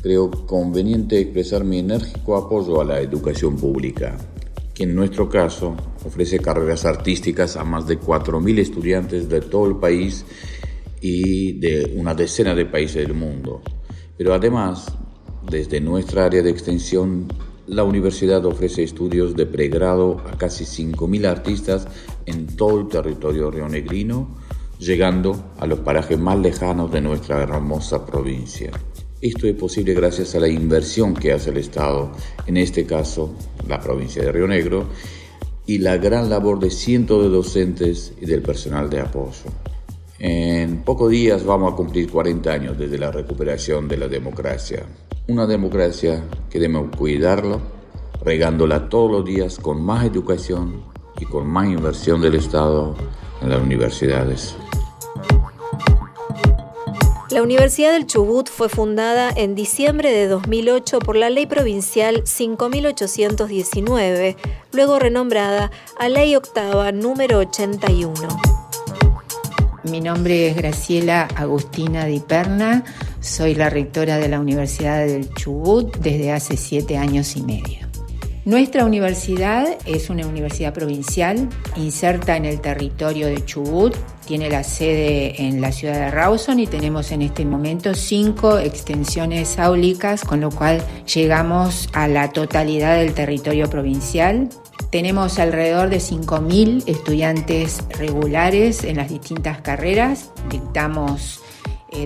Creo 0.03 0.29
conveniente 0.47 1.21
expresar 1.21 1.63
mi 1.63 1.79
enérgico 1.79 2.37
apoyo 2.37 2.81
a 2.81 2.85
la 2.85 3.01
educación 3.01 3.55
pública, 3.57 4.17
que 4.75 4.83
en 4.83 4.97
nuestro 4.97 5.29
caso 5.29 5.77
ofrece 6.05 6.41
carreras 6.41 6.85
artísticas 6.85 7.57
a 7.57 7.63
más 7.63 7.87
de 7.87 8.01
4.000 8.01 8.59
estudiantes 8.59 9.29
de 9.29 9.43
todo 9.43 9.67
el 9.67 9.77
país 9.77 10.25
y 11.01 11.53
de 11.61 11.95
una 11.95 12.15
decena 12.15 12.53
de 12.53 12.67
países 12.67 13.07
del 13.07 13.15
mundo. 13.15 13.63
Pero 14.19 14.35
además, 14.35 14.93
desde 15.49 15.81
nuestra 15.81 16.25
área 16.25 16.43
de 16.43 16.51
extensión 16.51 17.29
la 17.67 17.83
universidad 17.83 18.45
ofrece 18.47 18.83
estudios 18.83 19.35
de 19.35 19.47
pregrado 19.47 20.23
a 20.33 20.39
casi 20.39 20.65
5.000 20.65 21.27
artistas 21.27 21.89
en 22.25 22.47
todo 22.47 22.81
el 22.81 22.89
territorio 22.89 23.51
rionegrino, 23.51 24.37
llegando 24.79 25.53
a 25.59 25.67
los 25.67 25.81
parajes 25.81 26.19
más 26.19 26.39
lejanos 26.39 26.93
de 26.93 27.01
nuestra 27.01 27.43
hermosa 27.43 28.07
provincia. 28.07 28.71
Esto 29.21 29.47
es 29.47 29.55
posible 29.55 29.95
gracias 29.95 30.35
a 30.35 30.41
la 30.41 30.49
inversión 30.49 31.15
que 31.15 31.33
hace 31.33 31.51
el 31.51 31.57
Estado, 31.57 32.13
en 32.47 32.57
este 32.59 32.85
caso 32.85 33.35
la 33.67 33.81
provincia 33.81 34.23
de 34.23 34.31
Río 34.31 34.47
Negro, 34.47 34.87
y 35.67 35.79
la 35.79 35.97
gran 35.97 36.31
labor 36.31 36.61
de 36.61 36.71
cientos 36.71 37.23
de 37.23 37.29
docentes 37.29 38.13
y 38.21 38.27
del 38.27 38.43
personal 38.43 38.89
de 38.89 39.01
apoyo. 39.01 39.51
En 40.19 40.83
pocos 40.83 41.11
días 41.11 41.45
vamos 41.45 41.73
a 41.73 41.77
cumplir 41.77 42.09
40 42.09 42.53
años 42.53 42.79
desde 42.79 42.99
la 42.99 43.11
recuperación 43.11 43.89
de 43.89 43.97
la 43.97 44.09
democracia. 44.09 44.87
Una 45.29 45.45
democracia 45.45 46.23
que 46.49 46.61
debemos 46.61 46.97
cuidarlo, 46.97 47.61
regándola 48.23 48.89
todos 48.89 49.11
los 49.11 49.25
días 49.25 49.59
con 49.59 49.83
más 49.83 50.05
educación 50.05 50.85
y 51.19 51.25
con 51.25 51.49
más 51.49 51.67
inversión 51.67 52.21
del 52.21 52.37
Estado 52.37 52.95
en 53.43 53.49
las 53.49 53.61
universidades. 53.61 54.55
La 57.31 57.43
Universidad 57.43 57.91
del 57.91 58.07
Chubut 58.07 58.49
fue 58.49 58.69
fundada 58.69 59.33
en 59.35 59.57
diciembre 59.57 60.13
de 60.13 60.29
2008 60.29 61.01
por 61.01 61.17
la 61.17 61.29
Ley 61.29 61.47
Provincial 61.47 62.23
5819, 62.25 64.37
luego 64.73 65.01
renombrada 65.01 65.73
a 65.99 66.09
Ley 66.09 66.37
Octava 66.37 66.93
número 66.93 67.39
81. 67.39 68.15
Mi 69.91 70.01
nombre 70.01 70.49
es 70.49 70.57
Graciela 70.57 71.29
Agustina 71.37 72.07
Di 72.07 72.21
Perna, 72.21 72.85
soy 73.27 73.55
la 73.55 73.69
rectora 73.69 74.19
de 74.19 74.29
la 74.29 74.41
Universidad 74.41 75.05
del 75.07 75.29
Chubut 75.35 75.97
desde 75.99 76.33
hace 76.33 76.57
siete 76.57 76.97
años 76.97 77.37
y 77.37 77.43
medio. 77.43 77.87
Nuestra 78.45 78.85
universidad 78.85 79.67
es 79.87 80.09
una 80.09 80.25
universidad 80.25 80.73
provincial 80.73 81.49
inserta 81.75 82.37
en 82.37 82.45
el 82.45 82.61
territorio 82.61 83.27
de 83.27 83.45
Chubut. 83.45 83.97
Tiene 84.25 84.49
la 84.49 84.63
sede 84.63 85.43
en 85.43 85.61
la 85.61 85.73
ciudad 85.73 85.95
de 85.95 86.11
Rawson 86.13 86.61
y 86.61 86.69
tenemos 86.69 87.11
en 87.11 87.23
este 87.23 87.45
momento 87.45 87.93
cinco 87.95 88.59
extensiones 88.59 89.59
áulicas, 89.59 90.23
con 90.23 90.41
lo 90.41 90.51
cual 90.51 90.81
llegamos 91.13 91.89
a 91.93 92.07
la 92.07 92.31
totalidad 92.31 92.99
del 92.99 93.15
territorio 93.15 93.69
provincial. 93.69 94.49
Tenemos 94.91 95.41
alrededor 95.41 95.91
de 95.91 95.99
5.000 95.99 96.85
estudiantes 96.87 97.83
regulares 97.99 98.85
en 98.85 98.99
las 98.99 99.09
distintas 99.09 99.61
carreras. 99.61 100.31
Dictamos 100.49 101.41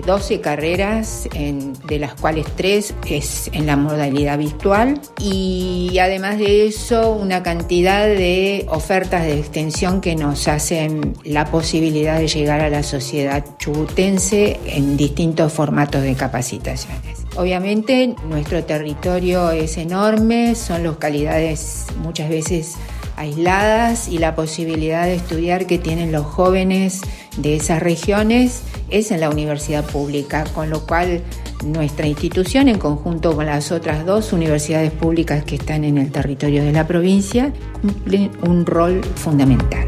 12 0.05 0.33
eh, 0.33 0.41
carreras, 0.41 1.27
de 1.31 1.99
las 1.99 2.13
cuales 2.15 2.45
3 2.55 2.95
es 3.07 3.49
en 3.53 3.65
la 3.65 3.75
modalidad 3.75 4.37
virtual. 4.37 5.01
Y 5.19 5.97
además 5.99 6.37
de 6.37 6.67
eso, 6.67 7.11
una 7.11 7.43
cantidad 7.43 8.05
de 8.05 8.65
ofertas 8.69 9.23
de 9.23 9.39
extensión 9.39 10.01
que 10.01 10.15
nos 10.15 10.47
hacen 10.47 11.15
la 11.23 11.45
posibilidad 11.45 12.19
de 12.19 12.27
llegar 12.27 12.61
a 12.61 12.69
la 12.69 12.83
sociedad 12.83 13.43
chubutense 13.57 14.59
en 14.65 14.97
distintos 14.97 15.51
formatos 15.53 16.01
de 16.03 16.15
capacitaciones. 16.15 17.25
Obviamente 17.35 18.15
nuestro 18.27 18.63
territorio 18.63 19.51
es 19.51 19.77
enorme, 19.77 20.55
son 20.55 20.83
localidades 20.83 21.85
muchas 22.01 22.29
veces 22.29 22.75
aisladas 23.21 24.07
y 24.07 24.17
la 24.17 24.35
posibilidad 24.35 25.05
de 25.05 25.15
estudiar 25.15 25.67
que 25.67 25.77
tienen 25.77 26.11
los 26.11 26.25
jóvenes 26.25 27.01
de 27.37 27.55
esas 27.55 27.81
regiones 27.81 28.63
es 28.89 29.11
en 29.11 29.19
la 29.19 29.29
universidad 29.29 29.85
pública, 29.85 30.43
con 30.53 30.69
lo 30.69 30.85
cual 30.85 31.21
nuestra 31.63 32.07
institución, 32.07 32.67
en 32.67 32.79
conjunto 32.79 33.35
con 33.35 33.45
las 33.45 33.71
otras 33.71 34.05
dos 34.05 34.33
universidades 34.33 34.91
públicas 34.91 35.43
que 35.43 35.55
están 35.55 35.83
en 35.83 35.97
el 35.97 36.11
territorio 36.11 36.63
de 36.63 36.71
la 36.71 36.87
provincia, 36.87 37.53
cumple 37.81 38.31
un 38.43 38.65
rol 38.65 39.01
fundamental. 39.15 39.87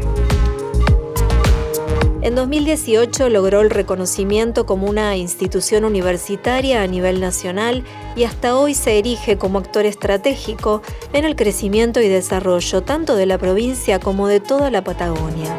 En 2.24 2.34
2018 2.34 3.28
logró 3.28 3.60
el 3.60 3.68
reconocimiento 3.68 4.64
como 4.64 4.86
una 4.86 5.14
institución 5.14 5.84
universitaria 5.84 6.80
a 6.80 6.86
nivel 6.86 7.20
nacional 7.20 7.84
y 8.16 8.24
hasta 8.24 8.56
hoy 8.56 8.72
se 8.72 8.98
erige 8.98 9.36
como 9.36 9.58
actor 9.58 9.84
estratégico 9.84 10.80
en 11.12 11.26
el 11.26 11.36
crecimiento 11.36 12.00
y 12.00 12.08
desarrollo 12.08 12.82
tanto 12.82 13.14
de 13.14 13.26
la 13.26 13.36
provincia 13.36 14.00
como 14.00 14.26
de 14.26 14.40
toda 14.40 14.70
la 14.70 14.82
Patagonia. 14.82 15.54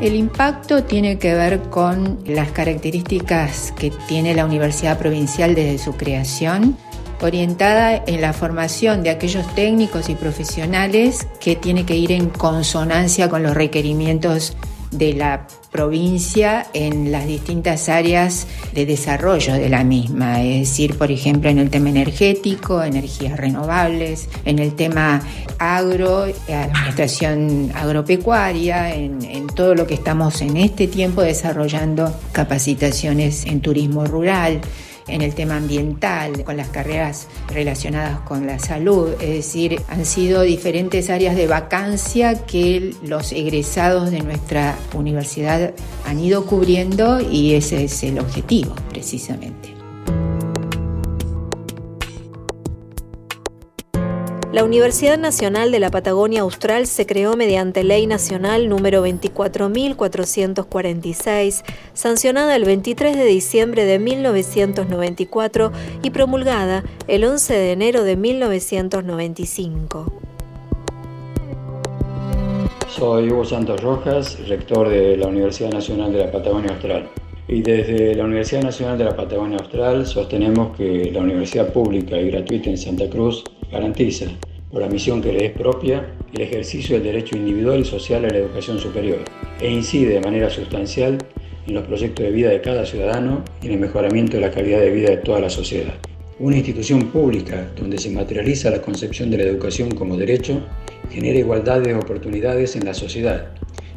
El 0.00 0.16
impacto 0.16 0.82
tiene 0.82 1.16
que 1.16 1.32
ver 1.32 1.62
con 1.70 2.18
las 2.26 2.50
características 2.50 3.70
que 3.70 3.92
tiene 4.08 4.34
la 4.34 4.44
Universidad 4.44 4.98
Provincial 4.98 5.54
desde 5.54 5.78
su 5.78 5.92
creación, 5.92 6.76
orientada 7.22 8.02
en 8.04 8.20
la 8.20 8.32
formación 8.32 9.04
de 9.04 9.10
aquellos 9.10 9.46
técnicos 9.54 10.08
y 10.08 10.16
profesionales 10.16 11.28
que 11.38 11.54
tiene 11.54 11.86
que 11.86 11.96
ir 11.96 12.10
en 12.10 12.30
consonancia 12.30 13.30
con 13.30 13.44
los 13.44 13.54
requerimientos 13.54 14.56
de 14.94 15.12
la 15.12 15.46
provincia 15.70 16.66
en 16.72 17.10
las 17.10 17.26
distintas 17.26 17.88
áreas 17.88 18.46
de 18.72 18.86
desarrollo 18.86 19.54
de 19.54 19.68
la 19.68 19.84
misma, 19.84 20.42
es 20.42 20.68
decir, 20.68 20.96
por 20.96 21.10
ejemplo, 21.10 21.50
en 21.50 21.58
el 21.58 21.70
tema 21.70 21.90
energético, 21.90 22.82
energías 22.82 23.36
renovables, 23.36 24.28
en 24.44 24.58
el 24.58 24.74
tema 24.74 25.20
agro, 25.58 26.26
administración 26.48 27.72
agropecuaria, 27.74 28.94
en, 28.94 29.22
en 29.24 29.46
todo 29.48 29.74
lo 29.74 29.86
que 29.86 29.94
estamos 29.94 30.40
en 30.42 30.56
este 30.56 30.86
tiempo 30.86 31.22
desarrollando 31.22 32.14
capacitaciones 32.32 33.44
en 33.46 33.60
turismo 33.60 34.04
rural 34.04 34.60
en 35.08 35.22
el 35.22 35.34
tema 35.34 35.56
ambiental, 35.56 36.44
con 36.44 36.56
las 36.56 36.68
carreras 36.68 37.28
relacionadas 37.48 38.20
con 38.20 38.46
la 38.46 38.58
salud. 38.58 39.10
Es 39.20 39.30
decir, 39.30 39.80
han 39.88 40.04
sido 40.04 40.42
diferentes 40.42 41.10
áreas 41.10 41.36
de 41.36 41.46
vacancia 41.46 42.44
que 42.46 42.94
los 43.02 43.32
egresados 43.32 44.10
de 44.10 44.20
nuestra 44.20 44.76
universidad 44.94 45.74
han 46.06 46.20
ido 46.20 46.46
cubriendo 46.46 47.20
y 47.20 47.54
ese 47.54 47.84
es 47.84 48.02
el 48.02 48.18
objetivo 48.18 48.74
precisamente. 48.88 49.83
La 54.54 54.62
Universidad 54.62 55.18
Nacional 55.18 55.72
de 55.72 55.80
la 55.80 55.90
Patagonia 55.90 56.42
Austral 56.42 56.86
se 56.86 57.06
creó 57.06 57.34
mediante 57.34 57.82
Ley 57.82 58.06
Nacional 58.06 58.68
número 58.68 59.04
24.446, 59.04 61.64
sancionada 61.92 62.54
el 62.54 62.64
23 62.64 63.16
de 63.16 63.24
diciembre 63.24 63.84
de 63.84 63.98
1994 63.98 65.72
y 66.04 66.10
promulgada 66.10 66.84
el 67.08 67.24
11 67.24 67.52
de 67.52 67.72
enero 67.72 68.04
de 68.04 68.14
1995. 68.14 70.12
Soy 72.86 73.32
Hugo 73.32 73.44
Santos 73.44 73.82
Rojas, 73.82 74.38
rector 74.46 74.88
de 74.88 75.16
la 75.16 75.26
Universidad 75.26 75.72
Nacional 75.72 76.12
de 76.12 76.26
la 76.26 76.30
Patagonia 76.30 76.70
Austral. 76.70 77.10
Y 77.48 77.60
desde 77.60 78.14
la 78.14 78.22
Universidad 78.22 78.62
Nacional 78.62 78.98
de 78.98 79.04
la 79.04 79.16
Patagonia 79.16 79.58
Austral 79.58 80.06
sostenemos 80.06 80.76
que 80.76 81.10
la 81.12 81.22
universidad 81.22 81.72
pública 81.72 82.16
y 82.16 82.30
gratuita 82.30 82.70
en 82.70 82.78
Santa 82.78 83.10
Cruz 83.10 83.42
garantiza, 83.74 84.26
por 84.70 84.80
la 84.80 84.88
misión 84.88 85.20
que 85.20 85.32
le 85.32 85.46
es 85.46 85.52
propia, 85.52 86.14
el 86.32 86.40
ejercicio 86.40 86.96
del 86.96 87.04
derecho 87.04 87.36
individual 87.36 87.80
y 87.80 87.84
social 87.84 88.24
a 88.24 88.28
la 88.28 88.38
educación 88.38 88.78
superior 88.78 89.18
e 89.60 89.70
incide 89.70 90.14
de 90.14 90.20
manera 90.20 90.48
sustancial 90.48 91.18
en 91.66 91.74
los 91.74 91.84
proyectos 91.84 92.24
de 92.24 92.32
vida 92.32 92.50
de 92.50 92.60
cada 92.60 92.86
ciudadano 92.86 93.44
y 93.62 93.66
en 93.66 93.72
el 93.72 93.80
mejoramiento 93.80 94.36
de 94.36 94.42
la 94.42 94.50
calidad 94.50 94.80
de 94.80 94.90
vida 94.90 95.10
de 95.10 95.16
toda 95.18 95.40
la 95.40 95.50
sociedad. 95.50 95.94
Una 96.38 96.56
institución 96.56 97.10
pública 97.10 97.70
donde 97.76 97.98
se 97.98 98.10
materializa 98.10 98.70
la 98.70 98.82
concepción 98.82 99.30
de 99.30 99.38
la 99.38 99.44
educación 99.44 99.90
como 99.92 100.16
derecho 100.16 100.60
genera 101.10 101.38
igualdad 101.38 101.80
de 101.80 101.94
oportunidades 101.94 102.76
en 102.76 102.84
la 102.84 102.94
sociedad 102.94 103.50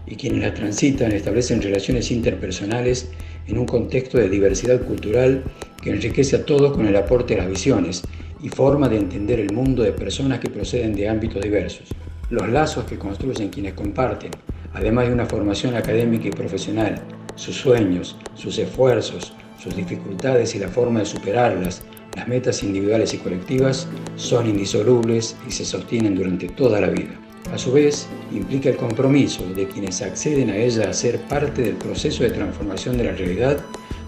y 0.06 0.16
quienes 0.16 0.42
la 0.42 0.54
transitan 0.54 1.12
establecen 1.12 1.62
relaciones 1.62 2.12
interpersonales 2.12 3.12
en 3.48 3.58
un 3.58 3.66
contexto 3.66 4.18
de 4.18 4.30
diversidad 4.30 4.82
cultural 4.82 5.44
que 5.82 5.90
enriquece 5.90 6.36
a 6.36 6.46
todos 6.46 6.74
con 6.74 6.86
el 6.88 6.96
aporte 6.96 7.36
de 7.36 7.42
las 7.42 7.50
visiones 7.50 8.04
y 8.42 8.50
forma 8.50 8.88
de 8.88 8.98
entender 8.98 9.40
el 9.40 9.54
mundo 9.54 9.84
de 9.84 9.92
personas 9.92 10.40
que 10.40 10.50
proceden 10.50 10.96
de 10.96 11.10
ámbitos 11.10 11.42
diversos. 11.42 11.90
Los 12.30 12.50
lazos 12.50 12.86
que 12.86 12.98
construyen 12.98 13.50
quienes 13.50 13.74
comparten, 13.74 14.32
además 14.74 15.08
de 15.08 15.14
una 15.14 15.26
formación 15.26 15.76
académica 15.76 16.28
y 16.28 16.32
profesional, 16.32 17.02
sus 17.36 17.56
sueños, 17.56 18.18
sus 18.36 18.58
esfuerzos, 18.58 19.34
sus 19.58 19.76
dificultades 19.76 20.56
y 20.56 20.60
la 20.60 20.68
forma 20.68 21.00
de 21.00 21.06
superarlas, 21.06 21.84
las 22.16 22.28
metas 22.28 22.64
individuales 22.64 23.14
y 23.14 23.18
colectivas, 23.18 23.88
son 24.16 24.48
indisolubles 24.48 25.38
y 25.48 25.52
se 25.52 25.66
sostienen 25.66 26.16
durante 26.16 26.50
toda 26.50 26.82
la 26.82 26.90
vida. 26.90 27.20
A 27.54 27.58
su 27.58 27.72
vez, 27.72 28.08
implica 28.34 28.70
el 28.70 28.76
compromiso 28.76 29.44
de 29.56 29.68
quienes 29.68 30.02
acceden 30.02 30.50
a 30.50 30.58
ella 30.58 30.90
a 30.90 30.94
ser 30.94 31.22
parte 31.22 31.62
del 31.62 31.76
proceso 31.76 32.24
de 32.24 32.32
transformación 32.32 32.98
de 32.98 33.06
la 33.06 33.14
realidad 33.14 33.58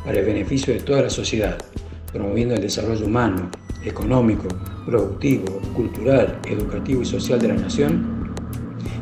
para 0.04 0.20
el 0.20 0.26
beneficio 0.26 0.74
de 0.74 0.82
toda 0.82 1.04
la 1.04 1.10
sociedad, 1.10 1.58
promoviendo 2.12 2.56
el 2.56 2.62
desarrollo 2.62 3.06
humano, 3.06 3.50
económico, 3.84 4.48
productivo, 4.86 5.62
cultural, 5.76 6.40
educativo 6.48 7.02
y 7.02 7.06
social 7.06 7.40
de 7.40 7.48
la 7.50 7.56
nación 7.56 8.20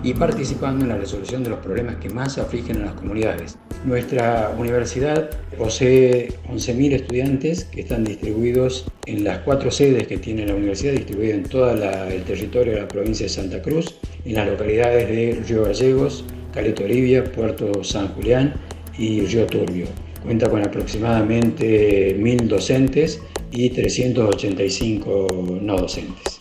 y 0.03 0.13
participando 0.13 0.83
en 0.83 0.89
la 0.89 0.97
resolución 0.97 1.43
de 1.43 1.49
los 1.49 1.59
problemas 1.59 1.95
que 1.97 2.09
más 2.09 2.37
afligen 2.37 2.77
a 2.77 2.85
las 2.85 2.93
comunidades. 2.93 3.57
Nuestra 3.85 4.53
universidad 4.57 5.29
posee 5.57 6.29
11.000 6.49 6.93
estudiantes 6.93 7.65
que 7.65 7.81
están 7.81 8.03
distribuidos 8.03 8.85
en 9.05 9.23
las 9.23 9.39
cuatro 9.39 9.71
sedes 9.71 10.07
que 10.07 10.17
tiene 10.17 10.45
la 10.45 10.55
universidad, 10.55 10.93
distribuidas 10.93 11.37
en 11.37 11.43
todo 11.43 11.71
el 11.71 12.23
territorio 12.23 12.73
de 12.73 12.81
la 12.81 12.87
provincia 12.87 13.25
de 13.25 13.29
Santa 13.29 13.61
Cruz, 13.61 13.95
en 14.25 14.35
las 14.35 14.47
localidades 14.47 15.07
de 15.09 15.41
Río 15.47 15.63
Gallegos, 15.63 16.25
Caleta 16.53 16.83
Olivia, 16.83 17.23
Puerto 17.23 17.83
San 17.83 18.09
Julián 18.09 18.53
y 18.97 19.21
Río 19.21 19.45
Turbio. 19.45 19.87
Cuenta 20.23 20.49
con 20.49 20.61
aproximadamente 20.61 22.17
1.000 22.17 22.47
docentes 22.47 23.21
y 23.51 23.69
385 23.69 25.59
no 25.61 25.77
docentes. 25.77 26.37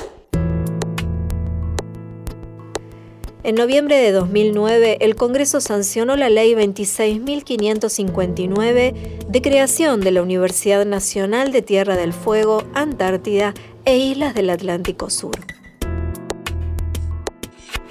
En 3.46 3.54
noviembre 3.54 3.96
de 3.98 4.10
2009, 4.10 4.98
el 5.00 5.14
Congreso 5.14 5.60
sancionó 5.60 6.16
la 6.16 6.28
Ley 6.28 6.54
26.559 6.54 9.28
de 9.28 9.40
creación 9.40 10.00
de 10.00 10.10
la 10.10 10.22
Universidad 10.22 10.84
Nacional 10.84 11.52
de 11.52 11.62
Tierra 11.62 11.96
del 11.96 12.12
Fuego, 12.12 12.64
Antártida 12.74 13.54
e 13.84 13.98
Islas 13.98 14.34
del 14.34 14.50
Atlántico 14.50 15.10
Sur. 15.10 15.38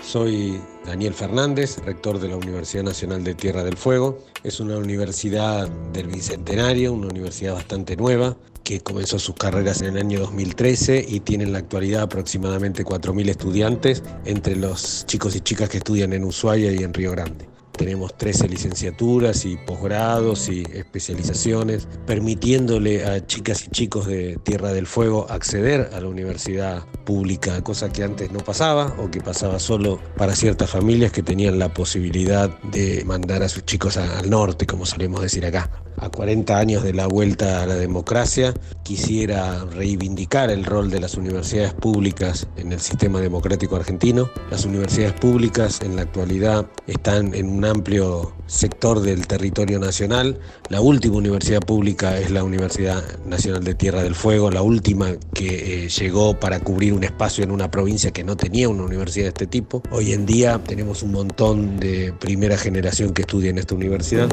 Soy 0.02 0.60
Daniel 0.86 1.14
Fernández, 1.14 1.78
rector 1.86 2.20
de 2.20 2.28
la 2.28 2.36
Universidad 2.36 2.84
Nacional 2.84 3.24
de 3.24 3.34
Tierra 3.34 3.64
del 3.64 3.78
Fuego. 3.78 4.18
Es 4.44 4.60
una 4.60 4.78
universidad 4.78 5.70
del 5.94 6.08
Bicentenario, 6.08 6.92
una 6.92 7.08
universidad 7.08 7.54
bastante 7.54 7.96
nueva, 7.96 8.36
que 8.66 8.82
comenzó 8.82 9.20
sus 9.20 9.36
carreras 9.36 9.82
en 9.82 9.96
el 9.96 9.98
año 9.98 10.20
2013 10.20 11.06
y 11.08 11.20
tiene 11.22 11.46
en 11.46 11.54
la 11.54 11.60
actualidad 11.60 12.02
aproximadamente 12.02 12.84
4.000 12.84 13.30
estudiantes 13.30 14.04
entre 14.26 14.56
los 14.56 15.06
chicos 15.06 15.36
y 15.36 15.40
chicas 15.40 15.70
que 15.70 15.78
estudian 15.78 16.12
en 16.14 16.24
Ushuaia 16.26 16.74
y 16.74 16.84
en 16.84 16.94
Río 16.94 17.12
Grande. 17.12 17.55
Tenemos 17.78 18.18
13 18.18 18.48
licenciaturas 18.48 19.46
y 19.46 19.58
posgrados 19.58 20.50
y 20.50 20.64
especializaciones, 20.74 21.88
permitiéndole 22.06 23.06
a 23.06 23.26
chicas 23.26 23.66
y 23.66 23.70
chicos 23.70 24.08
de 24.08 24.38
Tierra 24.44 24.72
del 24.72 24.88
Fuego 24.88 25.28
acceder 25.30 25.90
a 25.94 26.00
la 26.00 26.08
universidad 26.08 26.86
pública, 27.06 27.62
cosa 27.64 27.92
que 27.92 28.04
antes 28.04 28.32
no 28.32 28.40
pasaba 28.40 28.96
o 28.98 29.12
que 29.12 29.22
pasaba 29.22 29.60
solo 29.60 30.00
para 30.18 30.36
ciertas 30.36 30.70
familias 30.70 31.12
que 31.12 31.24
tenían 31.24 31.60
la 31.60 31.74
posibilidad 31.74 32.50
de 32.62 33.04
mandar 33.06 33.44
a 33.44 33.50
sus 33.50 33.66
chicos 33.66 33.98
al 33.98 34.30
norte, 34.30 34.66
como 34.66 34.86
solemos 34.86 35.22
decir 35.22 35.46
acá 35.46 35.70
a 35.98 36.10
40 36.10 36.58
años 36.58 36.84
de 36.84 36.94
la 36.94 37.08
vuelta 37.08 37.64
a 37.64 37.66
la 37.66 37.76
democracia, 37.76 38.54
quisiera 38.84 39.66
reivindicar 39.66 40.50
el 40.50 40.66
rol 40.66 40.90
de 40.90 41.00
las 41.00 41.16
universidades 41.16 41.74
públicas 41.74 42.48
en 42.58 42.74
el 42.74 42.80
sistema 42.80 43.22
democrático 43.22 43.76
argentino. 43.76 44.30
Las 44.52 44.66
universidades 44.66 45.14
públicas 45.14 45.82
en 45.82 45.96
la 45.96 46.04
actualidad 46.04 46.66
están 46.88 47.34
en 47.34 47.58
un 47.66 47.72
amplio 47.78 48.32
sector 48.46 49.00
del 49.02 49.26
territorio 49.26 49.80
nacional. 49.80 50.40
La 50.70 50.82
última 50.82 51.18
universidad 51.18 51.62
pública 51.62 52.20
es 52.20 52.30
la 52.30 52.44
Universidad 52.44 53.04
Nacional 53.26 53.64
de 53.64 53.74
Tierra 53.74 54.04
del 54.04 54.14
Fuego, 54.14 54.52
la 54.52 54.62
última 54.62 55.16
que 55.34 55.86
eh, 55.86 55.90
llegó 55.90 56.40
para 56.40 56.60
cubrir 56.60 56.94
un 56.94 57.04
espacio 57.04 57.44
en 57.44 57.52
una 57.52 57.72
provincia 57.72 58.12
que 58.12 58.24
no 58.24 58.38
tenía 58.38 58.70
una 58.70 58.84
universidad 58.84 59.26
de 59.26 59.30
este 59.30 59.48
tipo. 59.48 59.82
Hoy 59.92 60.14
en 60.14 60.26
día 60.26 60.62
tenemos 60.66 61.02
un 61.02 61.12
montón 61.12 61.80
de 61.80 62.14
primera 62.20 62.58
generación 62.58 63.14
que 63.14 63.24
estudia 63.24 63.50
en 63.50 63.58
esta 63.58 63.74
universidad. 63.74 64.30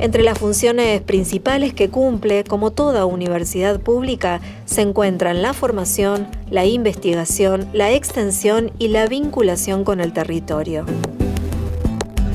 Entre 0.00 0.22
las 0.22 0.38
funciones 0.38 1.02
principales 1.02 1.74
que 1.74 1.90
cumple, 1.90 2.42
como 2.44 2.70
toda 2.70 3.04
universidad 3.04 3.78
pública, 3.80 4.40
se 4.64 4.80
encuentran 4.80 5.42
la 5.42 5.52
formación, 5.52 6.26
la 6.50 6.64
investigación, 6.64 7.68
la 7.74 7.92
extensión 7.92 8.72
y 8.78 8.88
la 8.88 9.06
vinculación 9.06 9.84
con 9.84 10.00
el 10.00 10.14
territorio. 10.14 10.86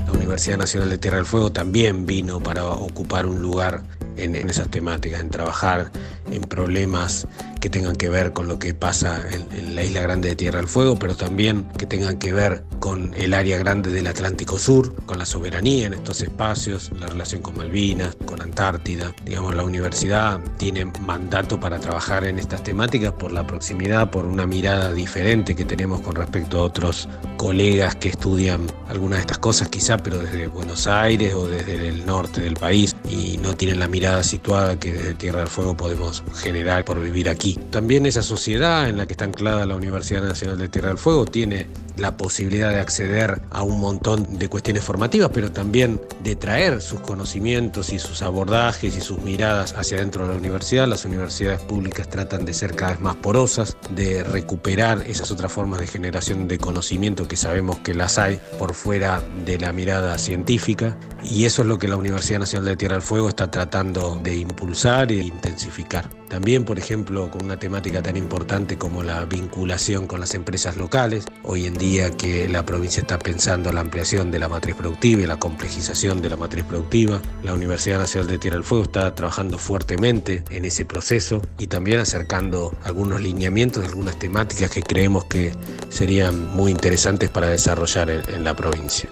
La 0.06 0.12
Universidad 0.12 0.60
Nacional 0.60 0.92
de 0.92 1.00
Tierra 1.00 1.18
del 1.18 1.26
Fuego 1.26 1.52
también 1.52 2.06
vino 2.06 2.40
para 2.40 2.66
ocupar 2.66 3.26
un 3.26 3.42
lugar 3.42 3.82
en, 4.18 4.36
esas 4.50 4.70
temáticas, 4.70 5.22
en 5.22 5.30
trabajar 5.30 5.92
en 6.32 6.42
problemas 6.42 7.28
que 7.60 7.70
tengan 7.70 7.96
que 7.96 8.10
ver 8.10 8.34
con 8.34 8.48
lo 8.48 8.60
que 8.60 8.74
pasa 8.74 9.22
en, 9.32 9.76
la 9.76 9.84
isla 9.84 10.02
grande 10.02 10.30
de 10.30 10.36
Tierra 10.36 10.60
del 10.60 10.68
Fuego, 10.68 10.98
pero 10.98 11.16
también 11.16 11.68
que 11.78 11.86
tengan 11.86 12.18
que 12.18 12.32
ver 12.32 12.64
con 12.80 13.14
el 13.16 13.34
área 13.34 13.58
grande 13.58 13.92
del 13.92 14.08
Atlántico 14.08 14.60
Sur, 14.60 14.96
con 15.06 15.18
la 15.18 15.26
soberanía 15.26 15.88
en 15.88 15.96
estos 15.96 16.22
espacios, 16.22 16.92
la 17.00 17.08
relación 17.08 17.42
con 17.42 17.58
Malvinas, 17.58 18.16
con 18.26 18.42
Antártida. 18.42 19.14
Digamos, 19.26 19.56
la 19.56 19.64
universidad 19.64 20.40
tiene 20.58 20.86
mandato 21.02 21.60
para 21.60 21.80
trabajar 21.80 22.26
en 22.26 22.40
estas 22.40 22.64
temáticas 22.64 23.14
por 23.14 23.32
la 23.32 23.46
proximidad, 23.46 24.12
por 24.12 24.26
una 24.26 24.46
mirada 24.46 24.94
diferente 24.94 25.56
que 25.56 25.66
tenemos 25.66 26.02
con 26.02 26.16
respecto 26.16 26.60
a 26.60 26.64
otros 26.64 27.10
colegas 27.38 27.96
que 27.96 28.10
estudian 28.10 28.68
algunas 28.88 29.18
de 29.18 29.22
estas 29.22 29.40
cosas, 29.40 29.70
quizá, 29.70 29.98
pero 29.98 30.20
desde 30.20 30.48
Buenos 30.48 30.88
Aires 30.88 31.34
o 31.34 31.48
desde 31.48 31.88
el 31.88 32.06
norte 32.06 32.42
del 32.42 32.54
país 32.54 32.95
y 33.10 33.38
no 33.38 33.56
tienen 33.56 33.80
la 33.80 33.88
mirada 33.88 34.24
situada 34.24 34.80
que 34.80 34.94
desde 34.94 35.14
Tierra 35.14 35.40
del 35.40 35.48
Fuego 35.48 35.76
podemos 35.78 36.24
general 36.36 36.84
por 36.84 37.02
vivir 37.02 37.30
aquí. 37.30 37.60
También 37.70 38.06
esa 38.06 38.22
sociedad 38.22 38.90
en 38.90 38.98
la 38.98 39.06
que 39.06 39.14
está 39.14 39.26
anclada 39.26 39.66
la 39.66 39.76
Universidad 39.76 40.24
Nacional 40.24 40.58
de 40.58 40.70
Tierra 40.70 40.90
del 40.90 40.98
Fuego 40.98 41.26
tiene 41.26 41.68
la 41.98 42.18
posibilidad 42.18 42.72
de 42.72 42.80
acceder 42.80 43.42
a 43.52 43.64
un 43.64 43.80
montón 43.80 44.38
de 44.38 44.50
cuestiones 44.50 44.84
formativas, 44.84 45.32
pero 45.34 45.52
también 45.52 46.02
de 46.24 46.36
traer 46.36 46.82
sus 46.82 47.00
conocimientos 47.00 47.94
y 47.94 48.00
sus 48.00 48.22
abordajes 48.22 48.96
y 48.98 49.02
sus 49.02 49.20
miradas 49.20 49.74
hacia 49.74 50.00
dentro 50.00 50.24
de 50.28 50.34
la 50.34 50.40
universidad. 50.40 50.88
Las 50.88 51.06
universidades 51.06 51.62
públicas 51.62 52.10
tratan 52.10 52.46
de 52.46 52.54
ser 52.54 52.76
cada 52.76 52.92
vez 52.92 53.02
más 53.02 53.16
porosas, 53.16 53.78
de 53.92 54.24
recuperar 54.24 55.04
esas 55.08 55.32
otras 55.32 55.52
formas 55.52 55.80
de 55.80 55.88
generación 55.88 56.48
de 56.48 56.58
conocimiento 56.58 57.28
que 57.28 57.38
sabemos 57.38 57.80
que 57.80 57.94
las 57.94 58.18
hay 58.18 58.40
por 58.60 58.74
fuera 58.74 59.22
de 59.46 59.58
la 59.58 59.72
mirada 59.72 60.18
científica. 60.18 60.98
Y 61.24 61.46
eso 61.46 61.64
es 61.64 61.68
lo 61.68 61.80
que 61.80 61.88
la 61.88 61.96
Universidad 61.96 62.40
Nacional 62.40 62.66
de 62.66 62.76
Tierra 62.76 62.95
del 62.96 63.02
Fuego 63.02 63.30
está 63.30 63.52
tratando 63.52 64.20
de 64.24 64.38
impulsar 64.38 65.12
e 65.12 65.16
intensificar. 65.16 66.10
También, 66.30 66.66
por 66.66 66.80
ejemplo, 66.80 67.30
con 67.30 67.46
una 67.46 67.58
temática 67.58 68.02
tan 68.02 68.18
importante 68.18 68.78
como 68.78 69.04
la 69.04 69.24
vinculación 69.26 70.08
con 70.08 70.20
las 70.20 70.34
empresas 70.34 70.76
locales. 70.76 71.26
Hoy 71.44 71.66
en 71.66 71.76
día 71.76 72.12
que 72.12 72.50
la 72.50 72.66
provincia 72.66 73.02
está 73.02 73.20
pensando 73.20 73.72
la 73.72 73.82
ampliación 73.82 74.32
de 74.32 74.40
la 74.40 74.50
matriz 74.50 74.76
productiva 74.76 75.22
y 75.22 75.28
la 75.28 75.38
complejización 75.38 76.22
de 76.22 76.30
la 76.30 76.38
matriz 76.38 76.64
productiva, 76.66 77.22
la 77.44 77.54
Universidad 77.54 78.00
Nacional 78.00 78.28
de 78.28 78.40
Tierra 78.40 78.58
del 78.58 78.64
Fuego 78.64 78.86
está 78.86 79.14
trabajando 79.14 79.58
fuertemente 79.58 80.44
en 80.50 80.66
ese 80.66 80.86
proceso 80.86 81.42
y 81.60 81.68
también 81.68 82.00
acercando 82.00 82.74
algunos 82.84 83.22
lineamientos, 83.22 83.86
algunas 83.86 84.18
temáticas 84.18 84.72
que 84.72 84.82
creemos 84.82 85.26
que 85.26 85.54
serían 85.90 86.54
muy 86.56 86.72
interesantes 86.72 87.30
para 87.30 87.48
desarrollar 87.50 88.10
en 88.10 88.44
la 88.44 88.56
provincia. 88.56 89.10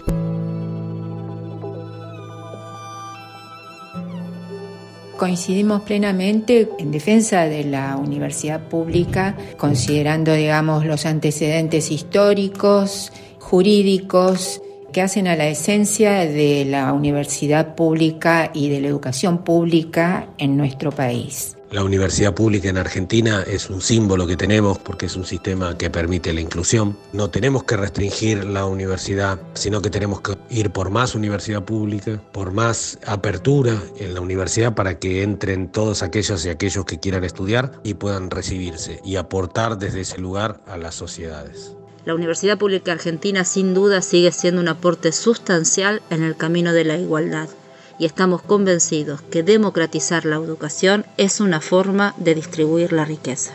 Coincidimos 5.17 5.81
plenamente 5.81 6.69
en 6.79 6.91
defensa 6.91 7.45
de 7.45 7.63
la 7.63 7.97
universidad 7.97 8.67
pública, 8.67 9.35
considerando, 9.57 10.33
digamos, 10.33 10.85
los 10.85 11.05
antecedentes 11.05 11.91
históricos, 11.91 13.11
jurídicos, 13.39 14.61
que 14.91 15.01
hacen 15.01 15.27
a 15.27 15.35
la 15.35 15.47
esencia 15.47 16.19
de 16.19 16.65
la 16.65 16.93
universidad 16.93 17.75
pública 17.75 18.51
y 18.53 18.69
de 18.69 18.79
la 18.79 18.87
educación 18.87 19.43
pública 19.43 20.27
en 20.37 20.55
nuestro 20.55 20.91
país. 20.91 21.57
La 21.73 21.83
universidad 21.83 22.35
pública 22.35 22.69
en 22.69 22.77
Argentina 22.77 23.43
es 23.47 23.67
un 23.71 23.81
símbolo 23.81 24.27
que 24.27 24.37
tenemos 24.37 24.77
porque 24.77 25.07
es 25.07 25.15
un 25.15 25.25
sistema 25.25 25.75
que 25.75 25.89
permite 25.89 26.31
la 26.31 26.39
inclusión. 26.39 26.95
No 27.13 27.31
tenemos 27.31 27.63
que 27.63 27.75
restringir 27.75 28.45
la 28.45 28.67
universidad, 28.67 29.39
sino 29.55 29.81
que 29.81 29.89
tenemos 29.89 30.21
que 30.21 30.37
ir 30.51 30.69
por 30.69 30.91
más 30.91 31.15
universidad 31.15 31.63
pública, 31.63 32.21
por 32.31 32.51
más 32.51 32.99
apertura 33.07 33.81
en 33.97 34.13
la 34.13 34.21
universidad 34.21 34.75
para 34.75 34.99
que 34.99 35.23
entren 35.23 35.67
todos 35.67 36.03
aquellos 36.03 36.45
y 36.45 36.49
aquellos 36.49 36.85
que 36.85 36.99
quieran 36.99 37.23
estudiar 37.23 37.71
y 37.83 37.95
puedan 37.95 38.29
recibirse 38.29 39.01
y 39.03 39.15
aportar 39.15 39.79
desde 39.79 40.01
ese 40.01 40.19
lugar 40.19 40.61
a 40.67 40.77
las 40.77 40.93
sociedades. 40.93 41.75
La 42.05 42.13
Universidad 42.13 42.59
Pública 42.59 42.91
Argentina 42.91 43.45
sin 43.45 43.73
duda 43.73 44.03
sigue 44.03 44.31
siendo 44.31 44.61
un 44.61 44.67
aporte 44.67 45.11
sustancial 45.11 46.03
en 46.11 46.21
el 46.21 46.35
camino 46.35 46.71
de 46.71 46.83
la 46.83 46.99
igualdad 46.99 47.49
y 47.99 48.05
estamos 48.05 48.41
convencidos 48.41 49.21
que 49.21 49.43
democratizar 49.43 50.25
la 50.25 50.35
educación 50.35 51.05
es 51.17 51.39
una 51.39 51.61
forma 51.61 52.13
de 52.17 52.35
distribuir 52.35 52.93
la 52.93 53.05
riqueza. 53.05 53.53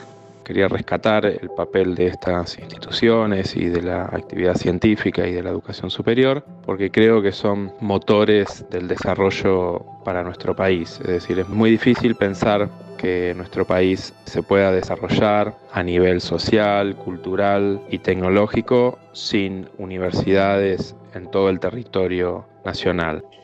Quería 0.48 0.66
rescatar 0.66 1.26
el 1.26 1.50
papel 1.50 1.94
de 1.94 2.06
estas 2.06 2.58
instituciones 2.58 3.54
y 3.54 3.66
de 3.66 3.82
la 3.82 4.04
actividad 4.04 4.54
científica 4.54 5.26
y 5.26 5.32
de 5.32 5.42
la 5.42 5.50
educación 5.50 5.90
superior, 5.90 6.42
porque 6.64 6.90
creo 6.90 7.20
que 7.20 7.32
son 7.32 7.74
motores 7.80 8.64
del 8.70 8.88
desarrollo 8.88 9.84
para 10.06 10.22
nuestro 10.22 10.56
país. 10.56 11.00
Es 11.02 11.08
decir, 11.08 11.38
es 11.38 11.48
muy 11.50 11.70
difícil 11.70 12.14
pensar 12.14 12.70
que 12.96 13.34
nuestro 13.36 13.66
país 13.66 14.14
se 14.24 14.42
pueda 14.42 14.72
desarrollar 14.72 15.54
a 15.70 15.82
nivel 15.82 16.22
social, 16.22 16.96
cultural 16.96 17.82
y 17.90 17.98
tecnológico 17.98 18.98
sin 19.12 19.68
universidades 19.76 20.94
en 21.14 21.30
todo 21.30 21.50
el 21.50 21.60
territorio 21.60 22.46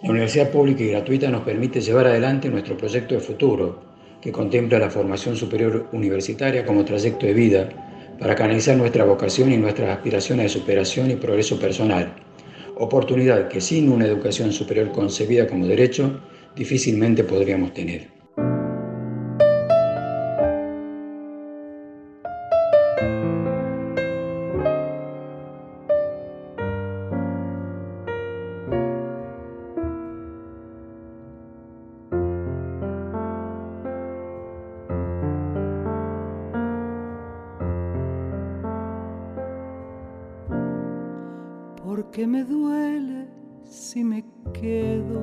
La 0.02 0.10
universidad 0.10 0.50
pública 0.50 0.82
y 0.82 0.88
gratuita 0.88 1.30
nos 1.30 1.42
permite 1.42 1.80
llevar 1.80 2.06
adelante 2.06 2.48
nuestro 2.48 2.76
proyecto 2.76 3.14
de 3.14 3.20
futuro, 3.20 3.82
que 4.20 4.32
contempla 4.32 4.78
la 4.78 4.90
formación 4.90 5.36
superior 5.36 5.88
universitaria 5.92 6.64
como 6.64 6.84
trayecto 6.84 7.26
de 7.26 7.34
vida 7.34 7.68
para 8.18 8.34
canalizar 8.34 8.76
nuestra 8.76 9.04
vocación 9.04 9.52
y 9.52 9.56
nuestras 9.56 9.90
aspiraciones 9.90 10.44
de 10.44 10.60
superación 10.60 11.10
y 11.10 11.16
progreso 11.16 11.58
personal, 11.58 12.14
oportunidad 12.76 13.48
que 13.48 13.60
sin 13.60 13.90
una 13.90 14.06
educación 14.06 14.52
superior 14.52 14.92
concebida 14.92 15.46
como 15.46 15.66
derecho 15.66 16.20
difícilmente 16.56 17.24
podríamos 17.24 17.74
tener. 17.74 18.13
Porque 42.14 42.28
me 42.28 42.44
duele 42.44 43.26
si 43.64 44.04
me 44.04 44.24
quedo, 44.52 45.20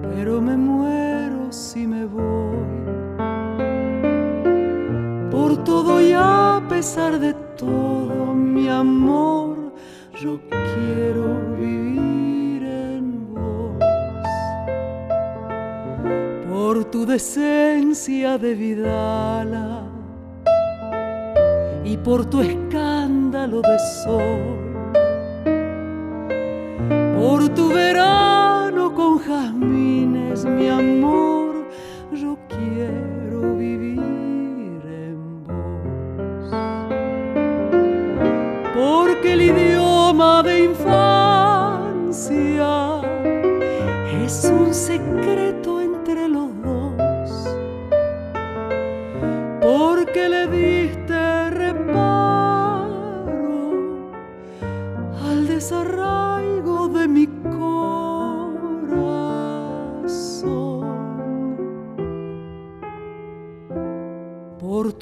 pero 0.00 0.40
me 0.40 0.56
muero 0.56 1.52
si 1.52 1.86
me 1.86 2.06
voy. 2.06 2.56
Por 5.30 5.62
todo 5.62 6.00
y 6.00 6.14
a 6.14 6.62
pesar 6.70 7.18
de 7.20 7.34
todo, 7.58 8.32
mi 8.32 8.66
amor, 8.66 9.74
yo 10.18 10.40
quiero 10.48 11.56
vivir 11.58 12.62
en 12.64 13.34
vos. 13.34 13.76
Por 16.50 16.86
tu 16.86 17.04
decencia 17.04 18.38
de 18.38 18.54
vidala 18.54 19.82
y 21.84 21.98
por 21.98 22.24
tu 22.24 22.40
de 23.34 23.78
sol, 24.04 24.60
por 27.16 27.48
tu 27.48 27.68
verano 27.68 28.94
con 28.94 29.18
jazmines, 29.18 30.44
mi 30.44 30.68
amor, 30.68 31.66
yo 32.12 32.38
quiero 32.48 33.56
vivir 33.56 33.98
en 34.86 35.44
vos, 35.48 36.48
porque 38.72 39.32
el 39.32 39.42
idioma 39.42 40.42
de 40.44 40.66
infancia 40.66 42.22
es 44.24 44.44
un 44.44 44.72
secreto 44.72 45.33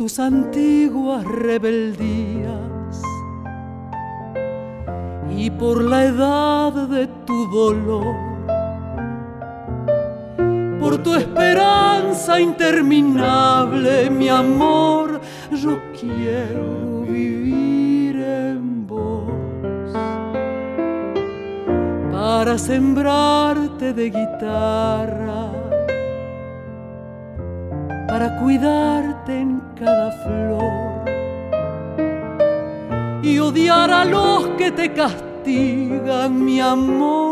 tus 0.03 0.19
antiguas 0.19 1.25
rebeldías. 1.25 3.03
Y 5.31 5.49
por 5.49 5.81
la 5.81 6.07
edad 6.07 6.73
de 6.89 7.07
tu 7.25 7.47
dolor, 7.53 8.17
por 10.81 10.99
tu 11.05 11.15
esperanza 11.15 12.41
interminable, 12.41 14.11
mi 14.11 14.29
amor, 14.29 15.21
yo 15.53 15.79
quiero 16.01 17.03
vivir 17.03 18.17
en 18.17 18.85
vos. 18.89 19.93
Para 22.11 22.59
sembrarte 22.59 23.93
de 23.93 24.11
guitarra, 24.11 25.53
para 28.09 28.41
cuidarte 28.41 29.39
en 29.39 29.62
odiar 33.63 33.93
a 33.93 34.05
los 34.05 34.49
que 34.59 34.73
te 34.73 34.93
castigan, 34.93 36.45
mi 36.45 36.61
amor. 36.61 37.32